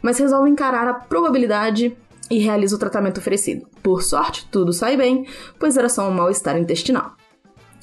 Mas 0.00 0.18
resolve 0.18 0.48
encarar 0.48 0.86
a 0.86 0.94
probabilidade 0.94 1.96
e 2.30 2.38
realiza 2.38 2.76
o 2.76 2.78
tratamento 2.78 3.18
oferecido. 3.18 3.66
Por 3.82 4.02
sorte, 4.02 4.46
tudo 4.50 4.72
sai 4.72 4.96
bem, 4.96 5.26
pois 5.58 5.76
era 5.76 5.88
só 5.88 6.08
um 6.08 6.12
mal-estar 6.12 6.56
intestinal. 6.56 7.19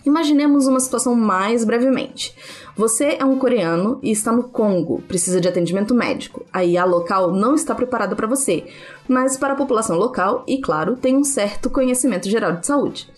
Imaginemos 0.07 0.67
uma 0.67 0.79
situação 0.79 1.13
mais 1.15 1.65
brevemente. 1.65 2.33
Você 2.77 3.17
é 3.19 3.25
um 3.25 3.37
coreano 3.37 3.99
e 4.01 4.09
está 4.09 4.31
no 4.31 4.43
Congo, 4.43 5.01
precisa 5.01 5.41
de 5.41 5.49
atendimento 5.49 5.93
médico. 5.93 6.45
A 6.53 6.63
IA 6.63 6.85
local 6.85 7.33
não 7.33 7.53
está 7.55 7.75
preparada 7.75 8.15
para 8.15 8.25
você, 8.25 8.63
mas 9.05 9.35
para 9.35 9.51
a 9.51 9.57
população 9.57 9.97
local 9.97 10.45
e, 10.47 10.59
claro, 10.59 10.95
tem 10.95 11.17
um 11.17 11.25
certo 11.25 11.69
conhecimento 11.69 12.29
geral 12.29 12.53
de 12.53 12.65
saúde. 12.65 13.09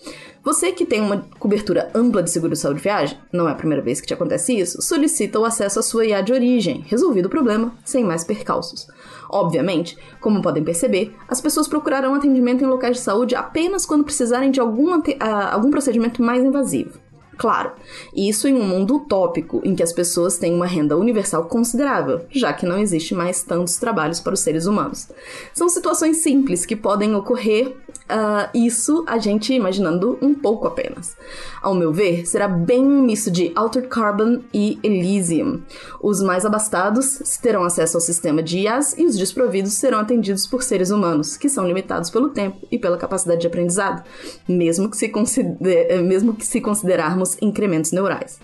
Você 0.42 0.72
que 0.72 0.86
tem 0.86 1.02
uma 1.02 1.26
cobertura 1.38 1.90
ampla 1.94 2.22
de 2.22 2.30
seguro 2.30 2.54
de 2.54 2.58
saúde 2.58 2.80
viagem, 2.80 3.18
não 3.30 3.46
é 3.46 3.52
a 3.52 3.54
primeira 3.54 3.82
vez 3.82 4.00
que 4.00 4.06
te 4.06 4.14
acontece 4.14 4.58
isso, 4.58 4.80
solicita 4.80 5.38
o 5.38 5.44
acesso 5.44 5.78
à 5.78 5.82
sua 5.82 6.06
IA 6.06 6.22
de 6.22 6.32
origem, 6.32 6.82
resolvido 6.88 7.26
o 7.26 7.30
problema, 7.30 7.74
sem 7.84 8.02
mais 8.02 8.24
percalços. 8.24 8.88
Obviamente, 9.28 9.98
como 10.18 10.40
podem 10.40 10.64
perceber, 10.64 11.14
as 11.28 11.42
pessoas 11.42 11.68
procurarão 11.68 12.14
atendimento 12.14 12.64
em 12.64 12.66
locais 12.66 12.96
de 12.96 13.02
saúde 13.02 13.34
apenas 13.34 13.84
quando 13.84 14.02
precisarem 14.02 14.50
de 14.50 14.58
algum, 14.58 14.96
uh, 14.96 15.04
algum 15.52 15.70
procedimento 15.70 16.22
mais 16.22 16.42
invasivo. 16.42 16.98
Claro, 17.40 17.72
isso 18.14 18.46
em 18.48 18.54
um 18.54 18.64
mundo 18.64 18.96
utópico 18.96 19.62
em 19.64 19.74
que 19.74 19.82
as 19.82 19.94
pessoas 19.94 20.36
têm 20.36 20.54
uma 20.54 20.66
renda 20.66 20.96
universal 20.98 21.44
considerável, 21.44 22.20
já 22.30 22.52
que 22.52 22.66
não 22.66 22.78
existe 22.78 23.14
mais 23.14 23.42
tantos 23.42 23.78
trabalhos 23.78 24.20
para 24.20 24.34
os 24.34 24.40
seres 24.40 24.66
humanos. 24.66 25.08
São 25.54 25.66
situações 25.66 26.18
simples 26.18 26.66
que 26.66 26.76
podem 26.76 27.14
ocorrer, 27.14 27.74
uh, 28.10 28.48
isso 28.54 29.04
a 29.06 29.18
gente 29.18 29.54
imaginando 29.54 30.18
um 30.20 30.34
pouco 30.34 30.66
apenas. 30.66 31.16
Ao 31.62 31.74
meu 31.74 31.92
ver, 31.92 32.26
será 32.26 32.48
bem 32.48 32.84
um 32.84 33.02
misto 33.02 33.30
de 33.30 33.52
Altered 33.54 33.88
Carbon 33.88 34.40
e 34.52 34.78
Elysium. 34.82 35.60
Os 36.02 36.22
mais 36.22 36.44
abastados 36.44 37.38
terão 37.40 37.64
acesso 37.64 37.96
ao 37.96 38.00
sistema 38.00 38.42
de 38.42 38.60
IAs 38.60 38.96
e 38.98 39.04
os 39.04 39.16
desprovidos 39.16 39.72
serão 39.74 40.00
atendidos 40.00 40.46
por 40.46 40.62
seres 40.62 40.90
humanos, 40.90 41.36
que 41.36 41.48
são 41.48 41.66
limitados 41.66 42.10
pelo 42.10 42.30
tempo 42.30 42.66
e 42.70 42.78
pela 42.78 42.96
capacidade 42.96 43.40
de 43.40 43.46
aprendizado, 43.46 44.02
mesmo 44.48 44.90
que 44.90 44.96
se, 44.96 45.08
consider 45.08 46.02
mesmo 46.02 46.34
que 46.34 46.44
se 46.46 46.60
considerarmos 46.60 47.36
incrementos 47.40 47.92
neurais. 47.92 48.38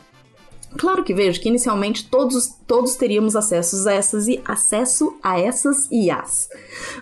Claro 0.79 1.03
que 1.05 1.15
vejo 1.15 1.41
que 1.41 1.49
inicialmente 1.49 2.09
todos, 2.09 2.49
todos 2.67 2.97
teríamos 2.97 3.35
acesso 3.35 3.89
a 3.89 3.93
essas 3.93 4.29
e 4.29 4.41
acesso 4.45 5.17
a 5.23 5.39
essas 5.41 5.91
IAs, 5.91 6.49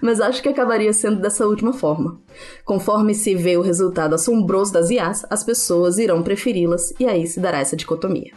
mas 0.01 0.21
acho 0.21 0.43
que 0.43 0.49
acabaria 0.49 0.93
sendo 0.93 1.21
dessa 1.21 1.47
última 1.47 1.73
forma. 1.73 2.21
Conforme 2.65 3.15
se 3.15 3.35
vê 3.35 3.57
o 3.57 3.63
resultado 3.63 4.15
assombroso 4.15 4.73
das 4.73 4.91
IAs, 4.91 5.25
as 5.29 5.43
pessoas 5.43 5.99
irão 5.99 6.23
preferi-las 6.23 6.93
e 6.99 7.07
aí 7.07 7.27
se 7.27 7.41
dará 7.41 7.59
essa 7.59 7.77
dicotomia. 7.77 8.33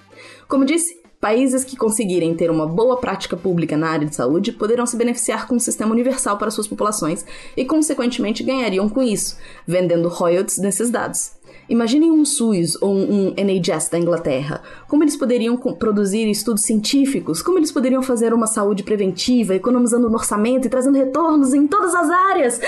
Como 0.47 0.65
disse, 0.65 0.97
Países 1.19 1.63
que 1.63 1.75
conseguirem 1.75 2.35
ter 2.35 2.51
uma 2.51 2.67
boa 2.67 2.97
prática 2.97 3.35
pública 3.35 3.75
na 3.75 3.89
área 3.89 4.07
de 4.07 4.15
saúde 4.15 4.51
poderão 4.51 4.85
se 4.85 4.95
beneficiar 4.95 5.47
com 5.47 5.55
um 5.55 5.59
sistema 5.59 5.91
universal 5.91 6.37
para 6.37 6.51
suas 6.51 6.67
populações 6.67 7.25
e, 7.55 7.65
consequentemente, 7.65 8.43
ganhariam 8.43 8.87
com 8.87 9.01
isso, 9.01 9.35
vendendo 9.65 10.09
royalties 10.09 10.59
desses 10.59 10.91
dados. 10.91 11.31
Imaginem 11.69 12.11
um 12.11 12.23
SUS 12.23 12.81
ou 12.81 12.95
um 12.95 13.33
NHS 13.35 13.89
da 13.89 13.99
Inglaterra. 13.99 14.61
Como 14.87 15.03
eles 15.03 15.17
poderiam 15.17 15.57
produzir 15.57 16.29
estudos 16.29 16.63
científicos? 16.63 17.41
Como 17.41 17.59
eles 17.59 17.71
poderiam 17.71 18.01
fazer 18.01 18.33
uma 18.33 18.47
saúde 18.47 18.83
preventiva, 18.83 19.53
economizando 19.53 20.09
no 20.09 20.15
orçamento 20.15 20.65
e 20.65 20.69
trazendo 20.69 20.97
retornos 20.97 21.53
em 21.53 21.67
todas 21.67 21.93
as 21.93 22.09
áreas? 22.09 22.61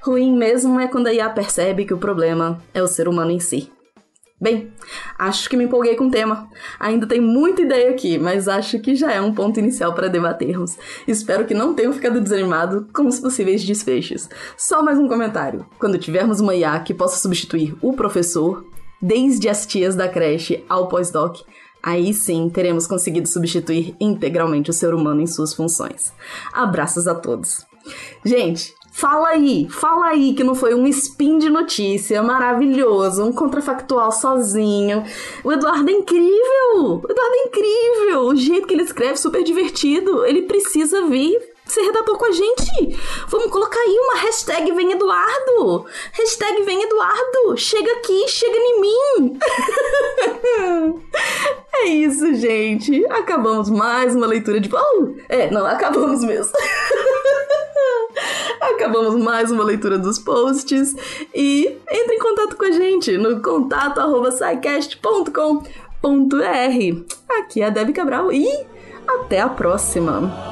Ruim 0.00 0.34
mesmo 0.34 0.80
é 0.80 0.88
quando 0.88 1.08
a 1.08 1.12
IA 1.12 1.28
percebe 1.28 1.84
que 1.84 1.94
o 1.94 1.98
problema 1.98 2.58
é 2.72 2.82
o 2.82 2.88
ser 2.88 3.06
humano 3.06 3.30
em 3.30 3.38
si. 3.38 3.70
Bem, 4.42 4.72
acho 5.16 5.48
que 5.48 5.56
me 5.56 5.62
empolguei 5.62 5.94
com 5.94 6.08
o 6.08 6.10
tema. 6.10 6.48
Ainda 6.80 7.06
tem 7.06 7.20
muita 7.20 7.62
ideia 7.62 7.90
aqui, 7.90 8.18
mas 8.18 8.48
acho 8.48 8.80
que 8.80 8.96
já 8.96 9.12
é 9.12 9.20
um 9.20 9.32
ponto 9.32 9.60
inicial 9.60 9.94
para 9.94 10.08
debatermos. 10.08 10.76
Espero 11.06 11.46
que 11.46 11.54
não 11.54 11.74
tenham 11.74 11.92
ficado 11.92 12.20
desanimado 12.20 12.88
com 12.92 13.06
os 13.06 13.20
possíveis 13.20 13.62
desfechos. 13.62 14.28
Só 14.56 14.82
mais 14.82 14.98
um 14.98 15.06
comentário. 15.06 15.64
Quando 15.78 15.96
tivermos 15.96 16.40
uma 16.40 16.56
IA 16.56 16.80
que 16.80 16.92
possa 16.92 17.20
substituir 17.20 17.76
o 17.80 17.92
professor, 17.92 18.66
desde 19.00 19.48
as 19.48 19.64
tias 19.64 19.94
da 19.94 20.08
creche 20.08 20.64
ao 20.68 20.88
pós-doc, 20.88 21.42
aí 21.80 22.12
sim 22.12 22.50
teremos 22.50 22.88
conseguido 22.88 23.28
substituir 23.28 23.94
integralmente 24.00 24.70
o 24.70 24.74
ser 24.74 24.92
humano 24.92 25.20
em 25.20 25.26
suas 25.28 25.54
funções. 25.54 26.12
Abraços 26.52 27.06
a 27.06 27.14
todos. 27.14 27.64
Gente, 28.24 28.74
Fala 28.94 29.28
aí, 29.28 29.66
fala 29.70 30.08
aí 30.08 30.34
que 30.34 30.44
não 30.44 30.54
foi 30.54 30.74
um 30.74 30.86
spin 30.86 31.38
de 31.38 31.48
notícia 31.48 32.22
maravilhoso, 32.22 33.24
um 33.24 33.32
contrafactual 33.32 34.12
sozinho. 34.12 35.02
O 35.42 35.50
Eduardo 35.50 35.88
é 35.90 35.94
incrível! 35.94 37.00
O 37.02 37.10
Eduardo 37.10 37.34
é 37.34 37.48
incrível! 37.48 38.20
O 38.26 38.36
jeito 38.36 38.66
que 38.66 38.74
ele 38.74 38.82
escreve, 38.82 39.16
super 39.16 39.42
divertido. 39.42 40.26
Ele 40.26 40.42
precisa 40.42 41.06
vir 41.06 41.40
ser 41.64 41.80
redator 41.82 42.18
com 42.18 42.26
a 42.26 42.32
gente. 42.32 42.98
Vamos 43.28 43.50
colocar 43.50 43.80
aí 43.80 43.98
uma 43.98 44.20
hashtag 44.20 44.70
Vem 44.72 44.92
Eduardo. 44.92 45.86
Hashtag 46.12 46.62
Vem 46.62 46.82
Eduardo. 46.82 47.56
Chega 47.56 47.92
aqui, 47.92 48.28
chega 48.28 48.56
em 48.56 48.80
mim. 48.80 49.38
é 51.76 51.84
isso, 51.86 52.34
gente. 52.34 53.06
Acabamos 53.06 53.70
mais 53.70 54.14
uma 54.14 54.26
leitura 54.26 54.60
de. 54.60 54.68
Oh, 54.74 55.14
é, 55.30 55.50
não, 55.50 55.64
acabamos 55.64 56.22
mesmo. 56.22 56.52
Acabamos 58.82 59.14
mais 59.22 59.48
uma 59.48 59.62
leitura 59.62 59.96
dos 59.96 60.18
posts 60.18 60.92
e 61.32 61.78
entre 61.88 62.16
em 62.16 62.18
contato 62.18 62.56
com 62.56 62.64
a 62.64 62.72
gente 62.72 63.16
no 63.16 63.40
contato 63.40 64.00
arroba 64.00 64.32
Aqui 67.38 67.62
é 67.62 67.66
a 67.66 67.70
Debbie 67.70 67.92
Cabral 67.92 68.32
e 68.32 68.44
até 69.06 69.40
a 69.40 69.48
próxima! 69.48 70.51